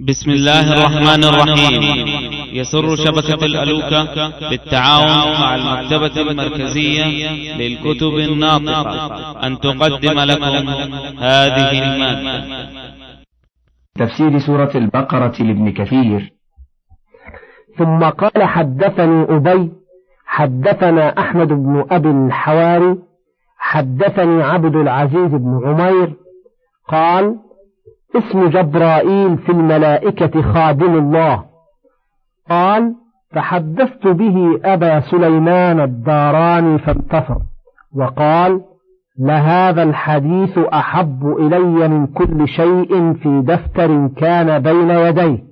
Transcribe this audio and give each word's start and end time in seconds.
بسم 0.00 0.30
الله 0.30 0.72
الرحمن 0.72 1.24
الرحيم. 1.24 1.82
يسر 2.52 2.96
شبكة 2.96 3.44
الألوكة 3.44 4.04
بالتعاون 4.50 5.40
مع 5.40 5.54
المكتبة 5.54 6.30
المركزية 6.30 7.04
للكتب 7.56 8.14
الناطقة. 8.14 9.46
أن 9.46 9.58
تقدم 9.58 10.20
لكم 10.20 10.68
هذه 11.18 11.72
المادة. 11.84 12.68
تفسير 13.94 14.38
سورة 14.38 14.70
البقرة 14.74 15.34
لابن 15.40 15.72
كثير. 15.72 16.32
ثم 17.78 18.04
قال 18.04 18.44
حدثني 18.44 19.36
أبي 19.36 19.72
حدثنا 20.26 21.18
أحمد 21.18 21.48
بن 21.48 21.84
أبي 21.90 22.10
الحواري 22.10 22.98
حدثني 23.58 24.42
عبد 24.42 24.76
العزيز 24.76 25.30
بن 25.30 25.60
عمير 25.64 26.14
قال 26.88 27.45
اسم 28.16 28.48
جبرائيل 28.48 29.38
في 29.38 29.52
الملائكة 29.52 30.42
خادم 30.42 30.94
الله. 30.94 31.44
قال 32.50 32.94
فحدثت 33.30 34.06
به 34.06 34.60
أبا 34.64 35.00
سليمان 35.00 35.80
الداراني 35.80 36.78
فانتصر. 36.78 37.38
وقال 37.96 38.60
لهذا 39.18 39.82
الحديث 39.82 40.58
أحب 40.58 41.36
إلي 41.38 41.88
من 41.88 42.06
كل 42.06 42.48
شيء 42.48 43.12
في 43.12 43.42
دفتر 43.42 44.08
كان 44.16 44.62
بين 44.62 44.90
يديه. 44.90 45.44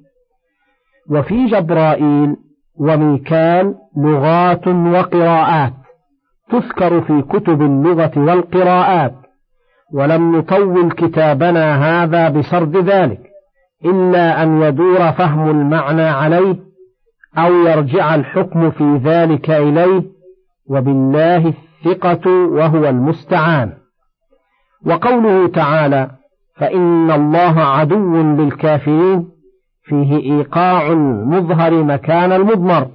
وفي 1.10 1.46
جبرائيل 1.46 2.36
وميكال 2.80 3.74
لغات 3.96 4.68
وقراءات 4.68 5.72
تذكر 6.50 7.00
في 7.00 7.22
كتب 7.22 7.62
اللغة 7.62 8.12
والقراءات. 8.16 9.14
ولم 9.92 10.36
نطول 10.36 10.92
كتابنا 10.92 11.74
هذا 11.76 12.28
بسرد 12.28 12.76
ذلك. 12.76 13.20
إلا 13.84 14.42
أن 14.42 14.62
يدور 14.62 15.12
فهم 15.12 15.50
المعنى 15.50 16.02
عليه 16.02 16.56
أو 17.38 17.52
يرجع 17.54 18.14
الحكم 18.14 18.70
في 18.70 18.96
ذلك 18.96 19.50
إليه 19.50 20.02
وبالله 20.70 21.54
الثقة 21.54 22.30
وهو 22.30 22.88
المستعان. 22.88 23.72
وقوله 24.86 25.48
تعالى 25.48 26.10
فإن 26.56 27.10
الله 27.10 27.60
عدو 27.60 28.22
للكافرين 28.22 29.28
فيه 29.84 30.16
إيقاع 30.16 30.92
المظهر 30.92 31.84
مكان 31.84 32.32
المضمر 32.32 32.88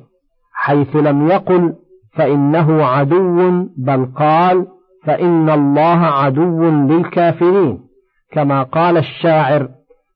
حيث 0.54 0.96
لم 0.96 1.28
يقل 1.28 1.74
فإنه 2.14 2.86
عدو 2.86 3.66
بل 3.78 4.06
قال 4.16 4.68
فإن 5.06 5.50
الله 5.50 6.06
عدو 6.06 6.70
للكافرين. 6.70 7.80
كما 8.32 8.64
قال 8.64 8.98
الشاعر 8.98 9.68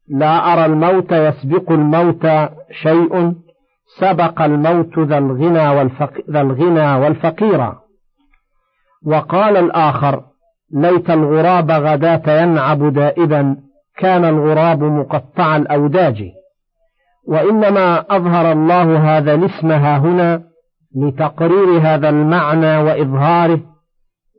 لا 0.08 0.54
أرى 0.54 0.66
الموت 0.66 1.12
يسبق 1.12 1.72
الموت 1.72 2.28
شيء 2.72 3.34
سبق 4.00 4.42
الموت 4.42 5.00
ذا 5.00 5.18
الغنى, 5.18 5.70
والفق... 5.70 6.14
ذا 6.30 6.42
الغنى 6.42 6.96
والفقيرا 6.96 7.80
وقال 9.06 9.58
الآخر 9.58 10.22
ليت 10.74 11.10
الغراب 11.10 11.72
غداة 11.72 12.42
ينعب 12.42 12.94
دائبا 12.94 13.58
كان 13.98 14.26
الغراب 14.26 14.84
مقطع 14.84 15.56
الأوداج. 15.56 16.24
وإنما 17.28 18.06
أظهر 18.10 18.52
الله 18.52 19.18
هذا 19.18 19.34
الاسم 19.34 19.72
هنا 19.72 20.44
لتقرير 20.96 21.80
هذا 21.82 22.10
المعنى 22.10 22.78
وإظهاره. 22.78 23.73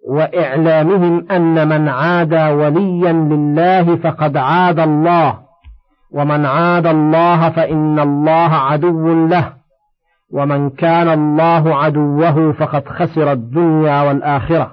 وإعلامهم 0.08 1.26
أن 1.30 1.68
من 1.68 1.88
عادى 1.88 2.48
وليا 2.48 3.12
لله 3.12 3.96
فقد 3.96 4.36
عاد 4.36 4.78
الله. 4.78 5.38
ومن 6.12 6.46
عاد 6.46 6.86
الله 6.86 7.50
فإن 7.50 7.98
الله 7.98 8.54
عدو 8.54 9.26
له. 9.26 9.52
ومن 10.32 10.70
كان 10.70 11.08
الله 11.08 11.76
عدوه 11.76 12.52
فقد 12.52 12.88
خسر 12.88 13.32
الدنيا 13.32 14.02
والآخرة. 14.02 14.72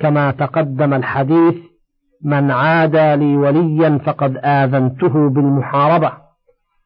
كما 0.00 0.30
تقدم 0.30 0.94
الحديث 0.94 1.54
من 2.24 2.50
عادى 2.50 3.16
لي 3.16 3.36
وليا 3.36 3.98
فقد 4.04 4.36
آذنته 4.44 5.28
بالمحاربة. 5.28 6.12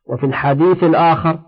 وفي 0.09 0.27
الحديث 0.27 0.85
الآخر 0.85 1.39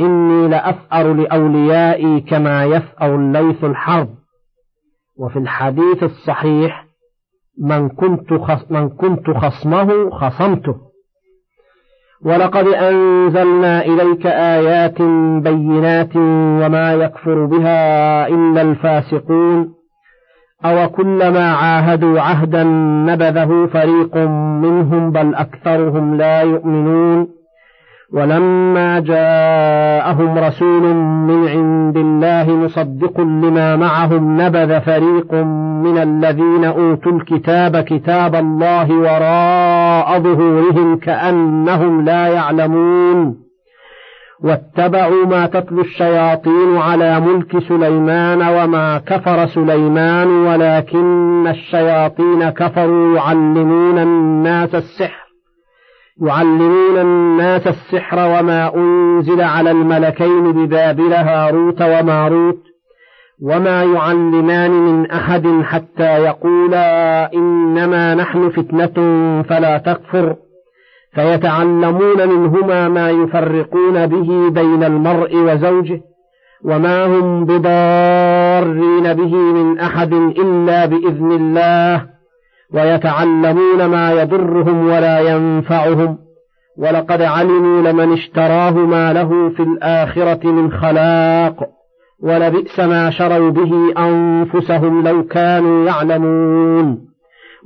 إني 0.00 0.48
لأثأر 0.48 1.12
لأوليائي 1.12 2.20
كما 2.20 2.64
يثأر 2.64 3.14
الليث 3.14 3.64
الحرب. 3.64 4.08
وفي 5.18 5.38
الحديث 5.38 6.02
الصحيح 6.02 6.86
من 7.58 7.88
كنت 7.88 8.32
من 8.70 8.88
كنت 8.88 9.30
خصمه 9.30 10.10
خصمته. 10.10 10.74
ولقد 12.24 12.66
أنزلنا 12.66 13.84
إليك 13.84 14.26
آيات 14.26 15.02
بينات 15.42 16.16
وما 16.62 16.94
يكفر 16.94 17.44
بها 17.44 18.28
إلا 18.28 18.62
الفاسقون 18.62 19.74
أو 20.64 20.88
كلما 20.88 21.52
عاهدوا 21.54 22.20
عهدا 22.20 22.64
نبذه 23.08 23.66
فريق 23.72 24.16
منهم 24.62 25.10
بل 25.10 25.34
أكثرهم 25.34 26.14
لا 26.16 26.40
يؤمنون 26.40 27.28
ولما 28.14 29.00
جاءهم 29.00 30.38
رسول 30.38 30.94
من 31.28 31.48
عند 31.48 31.96
الله 31.96 32.56
مصدق 32.56 33.20
لما 33.20 33.76
معهم 33.76 34.40
نبذ 34.40 34.80
فريق 34.80 35.34
من 35.84 35.98
الذين 35.98 36.64
أوتوا 36.64 37.12
الكتاب 37.12 37.76
كتاب 37.76 38.34
الله 38.34 38.92
وراء 38.92 40.18
ظهورهم 40.18 40.96
كأنهم 40.96 42.04
لا 42.04 42.28
يعلمون. 42.28 43.36
واتبعوا 44.44 45.26
ما 45.26 45.46
تتلو 45.46 45.80
الشياطين 45.80 46.76
على 46.76 47.20
ملك 47.20 47.58
سليمان 47.58 48.42
وما 48.42 48.98
كفر 48.98 49.46
سليمان 49.46 50.28
ولكن 50.28 51.46
الشياطين 51.46 52.50
كفروا 52.50 53.16
يعلمون 53.16 53.98
الناس 53.98 54.74
السحر. 54.74 55.23
يعلمون 56.22 56.98
الناس 56.98 57.66
السحر 57.66 58.18
وما 58.18 58.74
أنزل 58.74 59.40
على 59.40 59.70
الملكين 59.70 60.52
ببابل 60.52 61.12
هاروت 61.12 61.82
وماروت 61.82 62.62
وما 63.42 63.82
يعلمان 63.82 64.70
من 64.70 65.10
أحد 65.10 65.62
حتى 65.62 66.18
يقولا 66.18 67.32
إنما 67.34 68.14
نحن 68.14 68.50
فتنة 68.50 68.94
فلا 69.42 69.78
تكفر 69.78 70.36
فيتعلمون 71.14 72.28
منهما 72.28 72.88
ما 72.88 73.10
يفرقون 73.10 74.06
به 74.06 74.50
بين 74.50 74.84
المرء 74.84 75.36
وزوجه 75.36 76.00
وما 76.64 77.06
هم 77.06 77.44
بضارين 77.44 79.14
به 79.14 79.34
من 79.34 79.78
أحد 79.78 80.12
إلا 80.12 80.86
بإذن 80.86 81.32
الله 81.32 82.13
ويتعلمون 82.74 83.86
ما 83.86 84.12
يضرهم 84.12 84.86
ولا 84.86 85.20
ينفعهم. 85.20 86.18
ولقد 86.78 87.22
علموا 87.22 87.82
لمن 87.82 88.12
اشتراه 88.12 88.70
ما 88.70 89.12
له 89.12 89.48
في 89.48 89.62
الآخرة 89.62 90.50
من 90.50 90.72
خلاق. 90.72 91.68
ولبئس 92.22 92.80
ما 92.80 93.10
شروا 93.10 93.50
به 93.50 93.92
أنفسهم 93.98 95.08
لو 95.08 95.24
كانوا 95.24 95.86
يعلمون. 95.86 97.00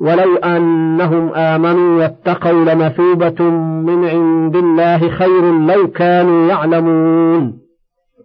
ولو 0.01 0.37
أنهم 0.37 1.29
آمنوا 1.35 2.01
واتقوا 2.01 2.65
لمثوبة 2.65 3.51
من 3.89 4.09
عند 4.09 4.57
الله 4.57 5.09
خير 5.09 5.59
لو 5.59 5.89
كانوا 5.91 6.49
يعلمون. 6.49 7.59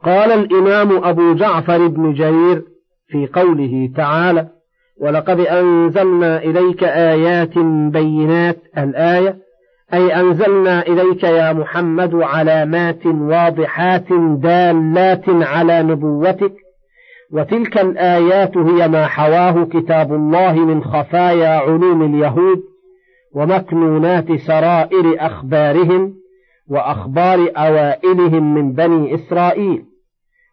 قال 0.05 0.31
الإمام 0.31 1.03
أبو 1.03 1.33
جعفر 1.33 1.87
بن 1.87 2.13
جرير 2.13 2.63
في 3.07 3.27
قوله 3.27 3.89
تعالى 3.95 4.47
ولقد 5.01 5.39
أنزلنا 5.39 6.37
إليك 6.37 6.83
آيات 6.83 7.57
بينات 7.91 8.57
الآية 8.77 9.37
أي 9.93 10.15
أنزلنا 10.15 10.81
إليك 10.87 11.23
يا 11.23 11.53
محمد 11.53 12.15
علامات 12.15 13.05
واضحات 13.05 14.13
دالات 14.37 15.23
على 15.29 15.83
نبوتك 15.83 16.53
وتلك 17.31 17.77
الآيات 17.77 18.57
هي 18.57 18.87
ما 18.87 19.05
حواه 19.05 19.65
كتاب 19.65 20.13
الله 20.13 20.53
من 20.53 20.83
خفايا 20.83 21.49
علوم 21.49 22.15
اليهود 22.15 22.61
ومكنونات 23.35 24.31
سرائر 24.33 25.15
أخبارهم 25.19 26.13
وأخبار 26.69 27.51
أوائلهم 27.57 28.53
من 28.53 28.73
بني 28.73 29.15
إسرائيل 29.15 29.83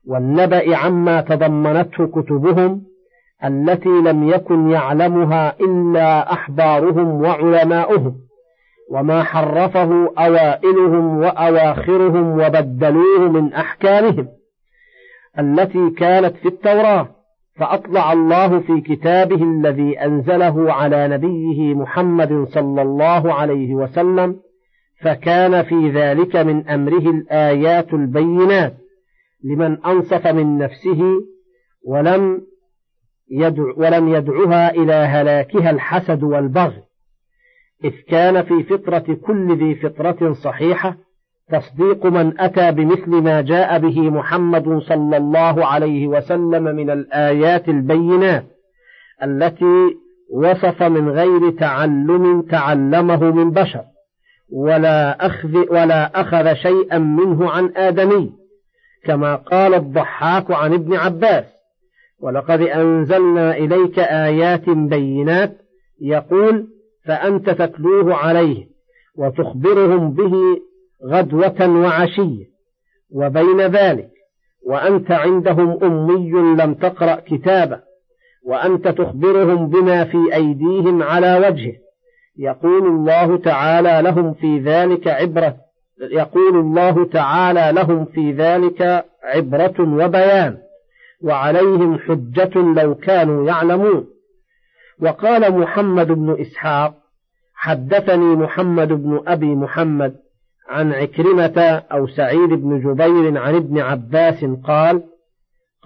والنبأ 0.06 0.76
عما 0.76 1.20
تضمنته 1.20 2.06
كتبهم 2.06 2.82
التي 3.44 3.88
لم 3.88 4.28
يكن 4.28 4.70
يعلمها 4.70 5.56
إلا 5.60 6.32
أحبارهم 6.32 7.22
وعلماؤهم 7.22 8.14
وما 8.90 9.22
حرفه 9.22 10.12
أوائلهم 10.18 11.18
وأواخرهم 11.18 12.32
وبدلوه 12.32 13.28
من 13.28 13.52
أحكامهم 13.52 14.28
التي 15.38 15.90
كانت 15.90 16.36
في 16.36 16.48
التوراة 16.48 17.08
فأطلع 17.56 18.12
الله 18.12 18.60
في 18.60 18.80
كتابه 18.80 19.42
الذي 19.42 19.98
أنزله 19.98 20.72
على 20.72 21.08
نبيه 21.08 21.74
محمد 21.74 22.46
صلى 22.48 22.82
الله 22.82 23.34
عليه 23.34 23.74
وسلم 23.74 24.36
فكان 25.00 25.62
في 25.62 25.90
ذلك 25.90 26.36
من 26.36 26.68
أمره 26.68 27.10
الآيات 27.10 27.94
البينات 27.94 28.74
لمن 29.44 29.84
أنصف 29.84 30.26
من 30.26 30.58
نفسه 30.58 31.02
ولم 31.86 32.40
يدع 33.30 33.72
ولم 33.76 34.08
يدعها 34.08 34.70
إلى 34.70 34.92
هلاكها 34.92 35.70
الحسد 35.70 36.22
والبغي. 36.22 36.82
إذ 37.84 37.92
كان 38.08 38.42
في 38.42 38.62
فطرة 38.62 39.16
كل 39.26 39.56
ذي 39.56 39.74
فطرة 39.74 40.32
صحيحة 40.32 40.96
تصديق 41.50 42.06
من 42.06 42.40
أتى 42.40 42.72
بمثل 42.72 43.10
ما 43.10 43.40
جاء 43.40 43.78
به 43.78 44.10
محمد 44.10 44.78
صلى 44.78 45.16
الله 45.16 45.66
عليه 45.66 46.06
وسلم 46.06 46.62
من 46.62 46.90
الآيات 46.90 47.68
البينات 47.68 48.44
التي 49.22 49.96
وصف 50.34 50.82
من 50.82 51.08
غير 51.08 51.50
تعلم 51.50 52.42
تعلمه 52.42 53.30
من 53.30 53.50
بشر 53.50 53.84
ولا 54.52 55.26
أخذ 55.26 55.56
ولا 55.70 56.20
أخذ 56.20 56.54
شيئا 56.54 56.98
منه 56.98 57.50
عن 57.50 57.72
آدمي 57.76 58.32
كما 59.04 59.34
قال 59.34 59.74
الضحاك 59.74 60.50
عن 60.50 60.74
ابن 60.74 60.94
عباس. 60.96 61.44
ولقد 62.22 62.60
أنزلنا 62.60 63.56
إليك 63.56 63.98
آيات 63.98 64.70
بينات 64.70 65.56
يقول 66.00 66.66
فأنت 67.06 67.50
تتلوه 67.50 68.14
عليه 68.14 68.66
وتخبرهم 69.18 70.12
به 70.12 70.32
غدوة 71.06 71.68
وعشية 71.80 72.44
وبين 73.14 73.60
ذلك 73.60 74.10
وأنت 74.66 75.10
عندهم 75.10 75.84
أمي 75.84 76.30
لم 76.62 76.74
تقرأ 76.74 77.20
كتابا 77.26 77.80
وأنت 78.46 78.88
تخبرهم 78.88 79.68
بما 79.68 80.04
في 80.04 80.34
أيديهم 80.34 81.02
على 81.02 81.36
وجهه 81.48 81.74
يقول 82.38 82.86
الله 82.86 83.36
تعالى 83.36 84.00
لهم 84.02 84.34
في 84.34 84.58
ذلك 84.58 85.08
عبرة 85.08 85.56
يقول 86.10 86.56
الله 86.56 87.04
تعالى 87.04 87.72
لهم 87.72 88.04
في 88.04 88.32
ذلك 88.32 89.04
عبرة 89.24 89.74
وبيان 90.04 90.58
وعليهم 91.22 91.98
حجة 91.98 92.58
لو 92.82 92.94
كانوا 92.94 93.46
يعلمون. 93.46 94.06
وقال 95.00 95.58
محمد 95.58 96.06
بن 96.06 96.40
إسحاق 96.40 96.94
حدثني 97.54 98.36
محمد 98.36 98.88
بن 98.88 99.20
أبي 99.26 99.54
محمد 99.54 100.16
عن 100.68 100.92
عكرمة 100.92 101.82
أو 101.92 102.06
سعيد 102.06 102.48
بن 102.48 102.80
جبير 102.80 103.38
عن 103.38 103.54
ابن 103.54 103.78
عباس 103.78 104.44
قال 104.44 105.02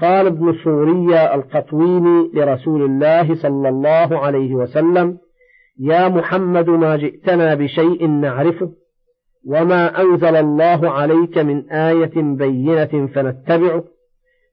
قال 0.00 0.26
ابن 0.26 0.54
سوريا 0.64 1.34
القطويني 1.34 2.30
لرسول 2.34 2.82
الله 2.82 3.34
صلى 3.34 3.68
الله 3.68 4.18
عليه 4.18 4.54
وسلم 4.54 5.18
يا 5.78 6.08
محمد 6.08 6.70
ما 6.70 6.96
جئتنا 6.96 7.54
بشيء 7.54 8.06
نعرفه 8.06 8.70
وما 9.46 10.00
أنزل 10.00 10.36
الله 10.36 10.90
عليك 10.90 11.38
من 11.38 11.70
آية 11.70 12.12
بينة 12.16 13.06
فنتبعه. 13.14 13.84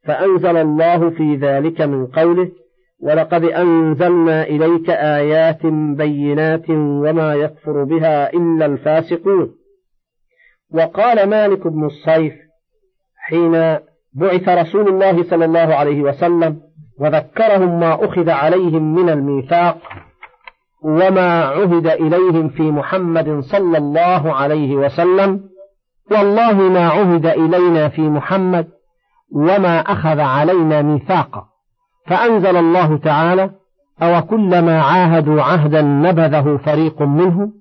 فأنزل 0.04 0.58
الله 0.58 1.10
في 1.10 1.36
ذلك 1.36 1.82
من 1.82 2.08
قوله 2.08 2.52
ولقد 3.00 3.44
أنزلنا 3.44 4.44
إليك 4.44 4.90
آيات 4.90 5.66
بينات 5.98 6.70
وما 6.70 7.34
يكفر 7.36 7.84
بها 7.84 8.34
إلا 8.34 8.66
الفاسقون. 8.66 9.56
وقال 10.74 11.30
مالك 11.30 11.68
بن 11.68 11.86
الصيف 11.86 12.34
حين 13.18 13.78
بعث 14.14 14.50
رسول 14.50 14.88
الله 14.88 15.24
صلى 15.24 15.46
الله 15.46 15.76
عليه 15.76 16.02
وسلم 16.02 16.62
وذكرهم 17.00 17.80
ما 17.80 18.06
أخذ 18.06 18.30
عليهم 18.30 18.96
من 18.96 19.10
الميثاق 19.10 19.78
وما 20.84 21.44
عهد 21.44 21.88
إليهم 21.88 22.50
في 22.50 22.64
محمد 22.64 23.40
صلى 23.40 23.78
الله 23.78 24.34
عليه 24.34 24.76
وسلم 24.76 25.42
والله 26.12 26.54
ما 26.54 26.90
عهد 26.90 27.26
إلينا 27.26 27.90
في 27.90 28.02
محمد 28.02 28.68
وما 29.32 29.80
أخذ 29.80 30.20
علينا 30.20 30.82
ميثاقا. 30.82 31.46
فأنزل 32.08 32.58
الله 32.58 32.98
تعالى 32.98 33.50
أو 34.02 34.22
كلما 34.22 34.82
عاهدوا 34.82 35.42
عهدا 35.42 35.82
نبذه 35.82 36.58
فريق 36.58 37.02
منهم 37.02 37.54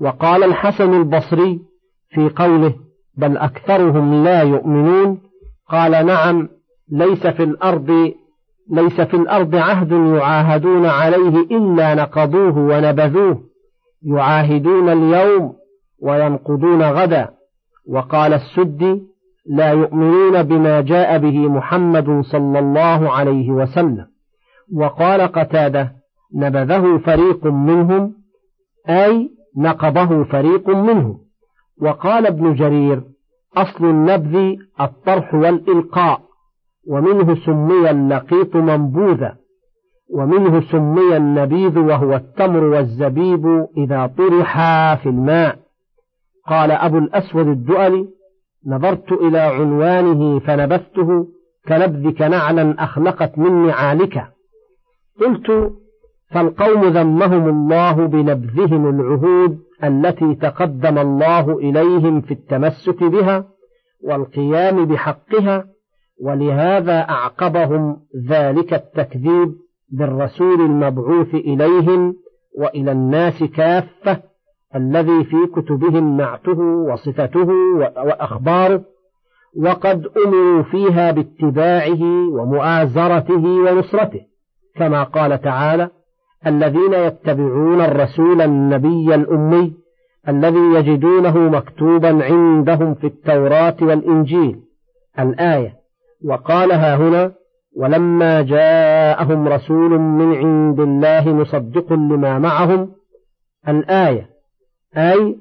وقال 0.00 0.44
الحسن 0.44 0.94
البصري 0.94 1.60
في 2.10 2.28
قوله 2.36 2.74
بل 3.16 3.36
أكثرهم 3.36 4.24
لا 4.24 4.42
يؤمنون. 4.42 5.20
قال 5.68 6.06
نعم 6.06 6.48
ليس 6.92 7.26
في 7.26 7.42
الأرض 7.42 8.12
ليس 8.70 9.00
في 9.00 9.14
الأرض 9.14 9.54
عهد 9.54 9.92
يعاهدون 9.92 10.86
عليه 10.86 11.38
إلا 11.50 11.94
نقضوه 11.94 12.58
ونبذوه. 12.58 13.40
يعاهدون 14.02 14.88
اليوم 14.88 15.52
وينقضون 16.02 16.82
غدا. 16.82 17.28
وقال 17.88 18.32
السدي 18.32 19.02
لا 19.48 19.72
يؤمنون 19.72 20.42
بما 20.42 20.80
جاء 20.80 21.18
به 21.18 21.48
محمد 21.48 22.20
صلى 22.20 22.58
الله 22.58 23.10
عليه 23.10 23.50
وسلم. 23.50 24.06
وقال 24.74 25.20
قتادة 25.20 25.92
نبذه 26.34 26.98
فريق 26.98 27.46
منهم 27.46 28.14
أي 28.88 29.30
نقضه 29.56 30.24
فريق 30.24 30.68
منهم. 30.70 31.18
وقال 31.82 32.26
ابن 32.26 32.54
جرير 32.54 33.02
أصل 33.56 33.84
النبذ 33.84 34.56
الطرح 34.80 35.34
والإلقاء 35.34 36.20
ومنه 36.88 37.34
سمي 37.34 37.90
اللقيط 37.90 38.56
منبوذا 38.56 39.36
ومنه 40.14 40.60
سمي 40.60 41.16
النبيذ 41.16 41.78
وهو 41.78 42.14
التمر 42.14 42.64
والزبيب 42.64 43.66
إذا 43.76 44.06
طرحا 44.18 44.94
في 44.94 45.08
الماء. 45.08 45.58
قال 46.46 46.70
أبو 46.70 46.98
الأسود 46.98 47.46
الدؤلي 47.46 48.17
نظرت 48.66 49.12
إلى 49.12 49.38
عنوانه 49.38 50.38
فنبذته 50.38 51.28
كنبذك 51.68 52.22
نعلا 52.22 52.84
أخلقت 52.84 53.38
من 53.38 53.66
نعالك. 53.66 54.24
قلت 55.20 55.72
فالقوم 56.30 56.84
ذمهم 56.84 57.48
الله 57.48 58.06
بنبذهم 58.06 58.88
العهود 58.88 59.58
التي 59.84 60.34
تقدم 60.34 60.98
الله 60.98 61.58
إليهم 61.58 62.20
في 62.20 62.34
التمسك 62.34 63.04
بها 63.04 63.44
والقيام 64.04 64.84
بحقها 64.84 65.64
ولهذا 66.22 67.00
أعقبهم 67.00 67.96
ذلك 68.28 68.74
التكذيب 68.74 69.54
بالرسول 69.92 70.60
المبعوث 70.60 71.34
إليهم 71.34 72.14
وإلى 72.58 72.92
الناس 72.92 73.44
كافة 73.44 74.22
الذي 74.76 75.24
في 75.24 75.36
كتبهم 75.56 76.16
نعته 76.16 76.60
وصفته 76.60 77.48
وأخباره 77.96 78.84
وقد 79.56 80.06
أمروا 80.26 80.62
فيها 80.62 81.10
باتباعه 81.10 82.02
ومؤازرته 82.32 83.44
ونصرته 83.46 84.20
كما 84.76 85.02
قال 85.02 85.40
تعالى 85.40 85.90
الذين 86.46 86.94
يتبعون 86.94 87.80
الرسول 87.80 88.42
النبي 88.42 89.14
الأمي 89.14 89.74
الذي 90.28 90.74
يجدونه 90.74 91.38
مكتوبا 91.38 92.24
عندهم 92.24 92.94
في 92.94 93.06
التوراة 93.06 93.76
والإنجيل 93.82 94.60
الآية. 95.18 95.74
وقالها 96.24 96.96
هنا 96.96 97.32
ولما 97.76 98.42
جاءهم 98.42 99.48
رسول 99.48 99.98
من 99.98 100.34
عند 100.34 100.80
الله 100.80 101.34
مصدق 101.34 101.92
لما 101.92 102.38
معهم 102.38 102.90
الآية. 103.68 104.37
أي 104.96 105.36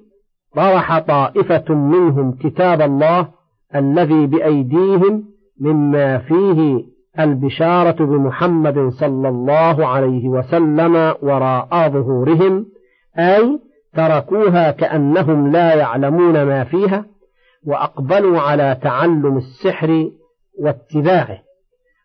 طرح 0.56 1.00
طائفة 1.00 1.76
منهم 1.76 2.32
كتاب 2.32 2.82
الله 2.82 3.28
الذي 3.76 4.26
بأيديهم 4.26 5.24
مما 5.62 6.18
فيه 6.18 6.86
البشارة 7.20 8.06
بمحمد 8.06 8.90
صلى 8.90 9.30
الله 9.30 9.88
عليه 9.88 10.28
وسلم 10.28 11.14
وراء 11.22 11.90
ظهورهم 11.90 12.66
أي 13.20 13.60
تركوها 13.96 14.72
كأنهم 14.72 15.52
لا 15.52 15.76
يعلمون 15.76 16.44
ما 16.44 16.64
فيها 16.64 17.06
وأقبلوا 17.66 18.40
على 18.40 18.78
تعلم 18.82 19.38
السحر 19.38 20.12
واتباعه. 20.60 21.40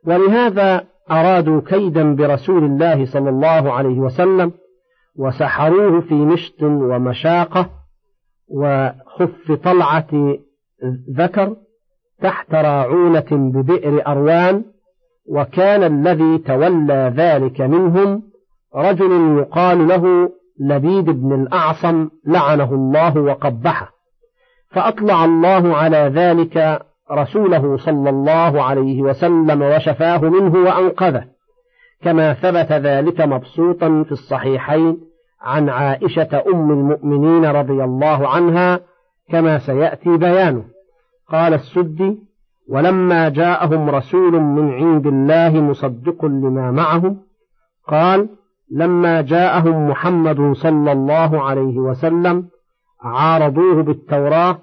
ولهذا 0.07 0.85
أرادوا 1.11 1.61
كيدا 1.61 2.15
برسول 2.15 2.65
الله 2.65 3.05
صلى 3.05 3.31
الله 3.31 3.73
عليه 3.73 3.99
وسلم 3.99 4.53
وسحروه 5.19 6.01
في 6.01 6.15
مشط 6.15 6.63
ومشاقة 6.63 7.71
وخف 8.49 9.53
طلعة 9.65 10.37
ذكر 11.17 11.57
تحت 12.23 12.55
راعونة 12.55 13.27
ببئر 13.31 14.07
أروان 14.07 14.65
وكان 15.29 15.83
الذي 15.83 16.39
تولى 16.39 17.13
ذلك 17.17 17.61
منهم 17.61 18.23
رجل 18.75 19.39
يقال 19.39 19.89
له 19.89 20.33
لبيد 20.61 21.05
بن 21.05 21.43
الأعصم 21.43 22.09
لعنه 22.27 22.75
الله 22.75 23.21
وقبحه. 23.21 23.93
فأطلع 24.71 25.25
الله 25.25 25.77
على 25.77 25.97
ذلك 25.97 26.83
رسوله 27.13 27.77
صلى 27.77 28.11
الله 28.11 28.63
عليه 28.63 29.03
وسلم 29.03 29.63
وشفاه 29.63 30.19
منه 30.19 30.55
وأنقذه. 30.55 31.25
كما 32.03 32.35
ثبت 32.35 32.73
ذلك 32.73 33.21
مبسوطا 33.21 34.03
في 34.03 34.13
الصحيحين 34.13 34.99
عن 35.41 35.69
عائشة 35.69 36.43
أم 36.55 36.71
المؤمنين 36.71 37.45
رضي 37.45 37.85
الله 37.85 38.29
عنها 38.29 38.81
كما 39.31 39.59
سيأتي 39.59 40.17
بيانه. 40.17 40.65
قال 41.29 41.55
السدي 41.55 42.19
ولما 42.69 43.29
جاءهم 43.29 43.91
رسول 43.91 44.41
من 44.41 44.73
عند 44.73 45.07
الله 45.07 45.61
مصدق 45.61 46.25
لما 46.25 46.71
معهم 46.71 47.19
قال 47.89 48.29
لما 48.71 49.21
جاءهم 49.21 49.89
محمد 49.89 50.53
صلى 50.53 50.93
الله 50.93 51.43
عليه 51.43 51.79
وسلم 51.79 52.49
عارضوه 53.01 53.83
بالتوراة 53.83 54.59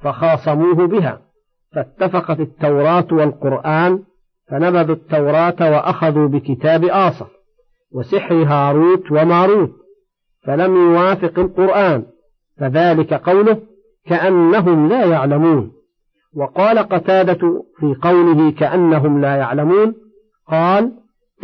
فخاصموه 0.00 0.86
بها 0.86 1.20
فاتفقت 1.74 2.40
التوراة 2.40 3.06
والقرآن 3.12 4.02
فنبذوا 4.50 4.94
التوراة 4.94 5.56
وأخذوا 5.60 6.28
بكتاب 6.28 6.84
آصر 6.84 7.26
وسحر 7.92 8.34
هاروت 8.34 9.12
وماروت 9.12 9.70
فلم 10.46 10.76
يوافق 10.76 11.38
القرآن 11.38 12.02
فذلك 12.58 13.14
قوله 13.14 13.60
كأنهم 14.06 14.88
لا 14.88 15.04
يعلمون. 15.04 15.72
وقال 16.36 16.78
قتادة 16.78 17.64
في 17.80 17.94
قوله 18.02 18.50
كأنهم 18.50 19.20
لا 19.20 19.36
يعلمون 19.36 19.94
قال 20.48 20.92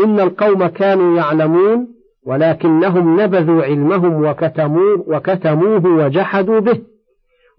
إن 0.05 0.21
القوم 0.21 0.67
كانوا 0.67 1.17
يعلمون 1.17 1.89
ولكنهم 2.27 3.21
نبذوا 3.21 3.63
علمهم 3.63 4.25
وكتموه, 4.25 5.05
وكتموه 5.07 5.87
وجحدوا 5.87 6.61
به. 6.61 6.81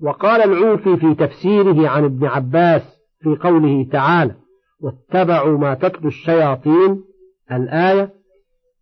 وقال 0.01 0.41
العوفي 0.41 0.97
في 0.97 1.15
تفسيره 1.15 1.89
عن 1.89 2.03
ابن 2.03 2.25
عباس 2.25 2.81
في 3.19 3.35
قوله 3.35 3.87
تعالى 3.91 4.40
واتبعوا 4.81 5.57
ما 5.57 5.73
تتلو 5.73 6.07
الشياطين 6.07 7.03
الآية 7.51 8.09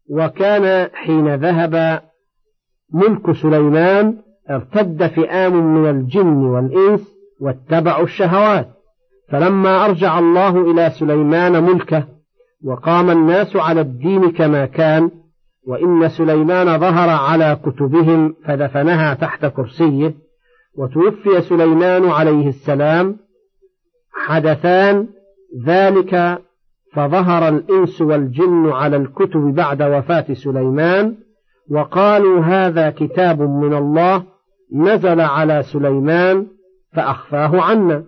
وكان 0.09 0.89
حين 0.93 1.35
ذهب 1.35 2.01
ملك 2.93 3.31
سليمان 3.31 4.17
ارتد 4.49 5.07
فئام 5.07 5.75
من 5.75 5.89
الجن 5.89 6.45
والإنس 6.45 7.01
واتبعوا 7.41 8.03
الشهوات. 8.03 8.69
فلما 9.29 9.85
أرجع 9.85 10.19
الله 10.19 10.71
إلى 10.71 10.89
سليمان 10.89 11.63
ملكه 11.63 12.07
وقام 12.65 13.09
الناس 13.09 13.55
على 13.55 13.81
الدين 13.81 14.31
كما 14.31 14.65
كان 14.65 15.11
وإن 15.67 16.09
سليمان 16.09 16.79
ظهر 16.79 17.09
على 17.09 17.59
كتبهم 17.65 18.35
فدفنها 18.45 19.13
تحت 19.13 19.45
كرسيه 19.45 20.13
وتوفي 20.77 21.41
سليمان 21.41 22.09
عليه 22.09 22.47
السلام 22.47 23.17
حدثان 24.13 25.07
ذلك 25.65 26.41
فظهر 26.93 27.47
الإنس 27.47 28.01
والجن 28.01 28.69
على 28.69 28.97
الكتب 28.97 29.39
بعد 29.39 29.81
وفاة 29.81 30.33
سليمان 30.33 31.15
وقالوا 31.71 32.41
هذا 32.41 32.89
كتاب 32.89 33.41
من 33.41 33.73
الله 33.73 34.23
نزل 34.75 35.21
على 35.21 35.63
سليمان 35.63 36.47
فأخفاه 36.93 37.61
عنا 37.61 38.03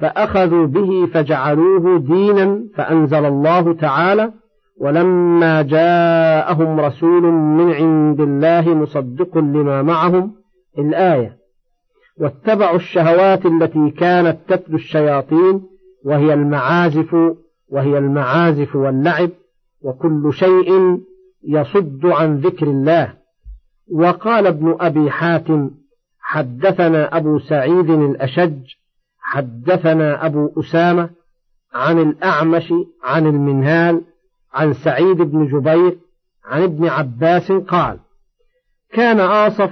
فأخذوا 0.00 0.66
به 0.66 1.06
فجعلوه 1.06 1.98
دينا 1.98 2.64
فأنزل 2.76 3.24
الله 3.24 3.74
تعالى 3.74 4.32
ولما 4.80 5.62
جاءهم 5.62 6.80
رسول 6.80 7.22
من 7.32 7.72
عند 7.72 8.20
الله 8.20 8.74
مصدق 8.74 9.38
لما 9.38 9.82
معهم 9.82 10.32
الآية. 10.78 11.36
واتبعوا 12.20 12.76
الشهوات 12.76 13.46
التي 13.46 13.90
كانت 13.90 14.38
تتلو 14.48 14.76
الشياطين 14.76 15.62
وهي 16.04 16.34
المعازف 16.34 17.16
وهي 17.68 17.98
المعازف 17.98 18.76
واللعب 18.76 19.30
وكل 19.82 20.32
شيء 20.32 21.00
يصد 21.48 22.06
عن 22.06 22.36
ذكر 22.36 22.66
الله. 22.66 23.14
وقال 23.92 24.46
ابن 24.46 24.76
أبي 24.80 25.10
حاتم 25.10 25.70
حدثنا 26.20 27.16
أبو 27.16 27.38
سعيد 27.38 27.90
الأشج 27.90 28.62
حدثنا 29.18 30.26
أبو 30.26 30.60
أسامة 30.60 31.10
عن 31.72 31.98
الأعمش 31.98 32.74
عن 33.02 33.26
المنهال 33.26 34.02
عن 34.52 34.72
سعيد 34.72 35.16
بن 35.16 35.46
جبير 35.46 35.98
عن 36.44 36.62
ابن 36.62 36.86
عباس 36.86 37.52
قال 37.52 37.98
كان 38.92 39.20
آصف 39.20 39.70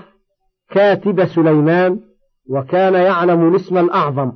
كاتب 0.70 1.24
سليمان 1.24 2.00
وكان 2.48 2.94
يعلم 2.94 3.48
الاسم 3.48 3.78
الأعظم. 3.78 4.32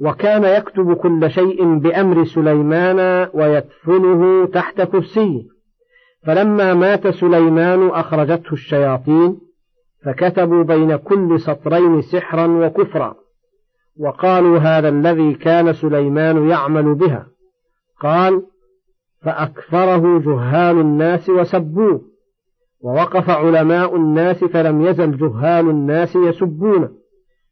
وكان 0.00 0.44
يكتب 0.44 0.92
كل 0.92 1.30
شيء 1.30 1.78
بأمر 1.78 2.24
سليمان 2.24 3.28
ويدفنه 3.34 4.46
تحت 4.46 4.80
كرسيه. 4.80 5.42
فلما 6.26 6.74
مات 6.74 7.08
سليمان 7.08 7.88
أخرجته 7.88 8.52
الشياطين 8.52 9.38
فكتبوا 10.04 10.62
بين 10.62 10.96
كل 10.96 11.40
سطرين 11.40 12.02
سحرا 12.02 12.46
وكفرا. 12.46 13.14
وقالوا 13.98 14.58
هذا 14.58 14.88
الذي 14.88 15.34
كان 15.34 15.72
سليمان 15.72 16.48
يعمل 16.48 16.94
بها. 16.94 17.26
قال 18.00 18.42
فأكفره 19.22 20.18
جهال 20.18 20.80
الناس 20.80 21.28
وسبوه. 21.28 22.00
ووقف 22.80 23.30
علماء 23.30 23.96
الناس 23.96 24.44
فلم 24.44 24.86
يزل 24.86 25.16
جهال 25.16 25.70
الناس 25.70 26.16
يسبونه. 26.16 26.99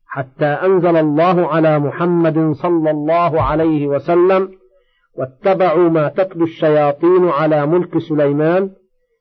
حتى 0.09 0.47
أنزل 0.47 0.97
الله 0.97 1.47
على 1.47 1.79
محمد 1.79 2.53
صلى 2.53 2.91
الله 2.91 3.43
عليه 3.43 3.87
وسلم 3.87 4.51
واتبعوا 5.19 5.89
ما 5.89 6.09
تتلو 6.09 6.45
الشياطين 6.45 7.29
على 7.29 7.67
ملك 7.67 7.99
سليمان 7.99 8.71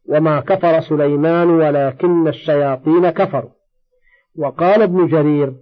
وما 0.09 0.39
كفر 0.39 0.79
سليمان 0.79 1.49
ولكن 1.49 2.27
الشياطين 2.27 3.09
كفروا. 3.09 3.49
وقال 4.37 4.81
ابن 4.81 5.07
جرير 5.07 5.53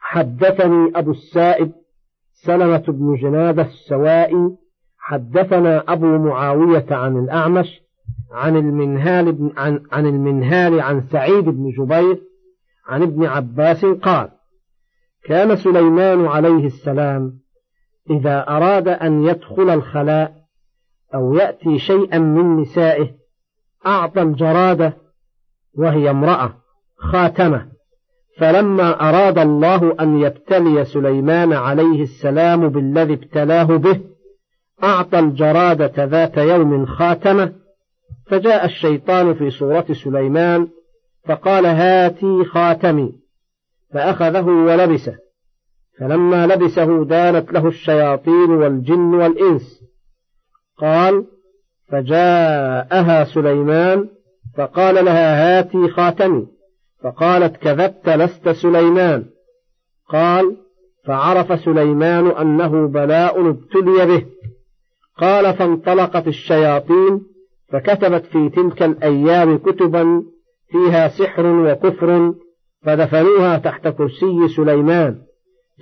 حدثني 0.00 0.92
أبو 0.94 1.10
السائب 1.10 1.72
سلمة 2.32 2.84
بن 2.88 3.14
جنادة 3.14 3.62
السوائي 3.62 4.56
حدثنا 4.98 5.84
أبو 5.88 6.18
معاوية 6.18 6.86
عن 6.90 7.16
الأعمش 7.16 7.80
عن 8.32 8.56
المنهال 8.56 9.52
عن, 9.56 9.80
عن 9.92 10.06
المنهال 10.06 10.80
عن 10.80 11.02
سعيد 11.12 11.44
بن 11.44 11.70
جبير 11.70 12.20
عن 12.86 13.02
ابن 13.02 13.24
عباس 13.24 13.84
قال 13.84 14.28
كان 15.24 15.56
سليمان 15.56 16.26
عليه 16.26 16.66
السلام 16.66 17.38
إذا 18.10 18.48
أراد 18.48 18.88
أن 18.88 19.24
يدخل 19.24 19.70
الخلاء 19.70 20.34
أو 21.14 21.34
يأتي 21.34 21.78
شيئا 21.78 22.18
من 22.18 22.60
نسائه 22.60 23.10
أعطى 23.86 24.22
الجرادة 24.22 24.96
وهي 25.78 26.10
امرأة 26.10 26.54
خاتمة. 26.98 27.68
فلما 28.38 29.08
أراد 29.08 29.38
الله 29.38 29.96
أن 30.00 30.20
يبتلي 30.20 30.84
سليمان 30.84 31.52
عليه 31.52 32.02
السلام 32.02 32.68
بالذي 32.68 33.14
ابتلاه 33.14 33.64
به 33.64 34.00
أعطى 34.82 35.18
الجرادة 35.18 36.04
ذات 36.04 36.36
يوم 36.36 36.86
خاتمة 36.86 37.52
فجاء 38.26 38.64
الشيطان 38.64 39.34
في 39.34 39.50
صورة 39.50 39.86
سليمان 40.04 40.68
فقال 41.28 41.66
هاتي 41.66 42.44
خاتمي. 42.44 43.12
فأخذه 43.92 44.46
ولبسه. 44.46 45.16
فلما 45.98 46.46
لبسه 46.46 47.04
دانت 47.04 47.52
له 47.52 47.68
الشياطين 47.68 48.50
والجن 48.50 49.14
والإنس. 49.14 49.80
قال 50.78 51.24
فجاءها 51.88 53.24
سليمان 53.24 54.08
فقال 54.56 55.04
لها 55.04 55.58
هاتي 55.58 55.88
خاتمي. 55.88 56.46
فقالت 57.02 57.56
كذبت 57.56 58.08
لست 58.08 58.48
سليمان. 58.48 59.24
قال 60.08 60.56
فعرف 61.06 61.60
سليمان 61.60 62.26
أنه 62.26 62.88
بلاء 62.88 63.48
ابتلي 63.48 64.06
به. 64.06 64.26
قال 65.18 65.54
فانطلقت 65.54 66.28
الشياطين 66.28 67.20
فكتبت 67.68 68.26
في 68.26 68.48
تلك 68.48 68.82
الأيام 68.82 69.58
كتبا 69.58 70.22
فيها 70.74 71.08
سحر 71.08 71.46
وكفر 71.46 72.34
فدفنوها 72.82 73.58
تحت 73.58 73.88
كرسي 73.88 74.48
سليمان 74.56 75.18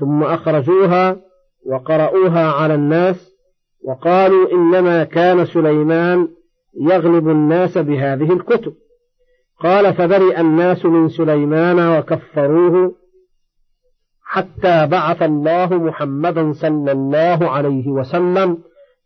ثم 0.00 0.22
أخرجوها 0.22 1.16
وقرأوها 1.66 2.52
على 2.52 2.74
الناس 2.74 3.32
وقالوا 3.84 4.52
إنما 4.52 5.04
كان 5.04 5.44
سليمان 5.44 6.28
يغلب 6.80 7.28
الناس 7.28 7.78
بهذه 7.78 8.32
الكتب. 8.32 8.72
قال 9.60 9.94
فبرئ 9.94 10.40
الناس 10.40 10.84
من 10.84 11.08
سليمان 11.08 11.98
وكفروه 11.98 12.94
حتى 14.24 14.86
بعث 14.86 15.22
الله 15.22 15.74
محمدا 15.74 16.52
صلى 16.52 16.92
الله 16.92 17.50
عليه 17.50 17.88
وسلم 17.88 18.58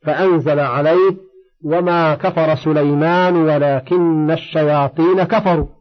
فأنزل 0.02 0.61
عليه 0.61 1.16
وما 1.64 2.14
كفر 2.14 2.55
سليمان 2.55 3.37
ولكن 3.37 4.31
الشياطين 4.31 5.23
كفروا. 5.23 5.75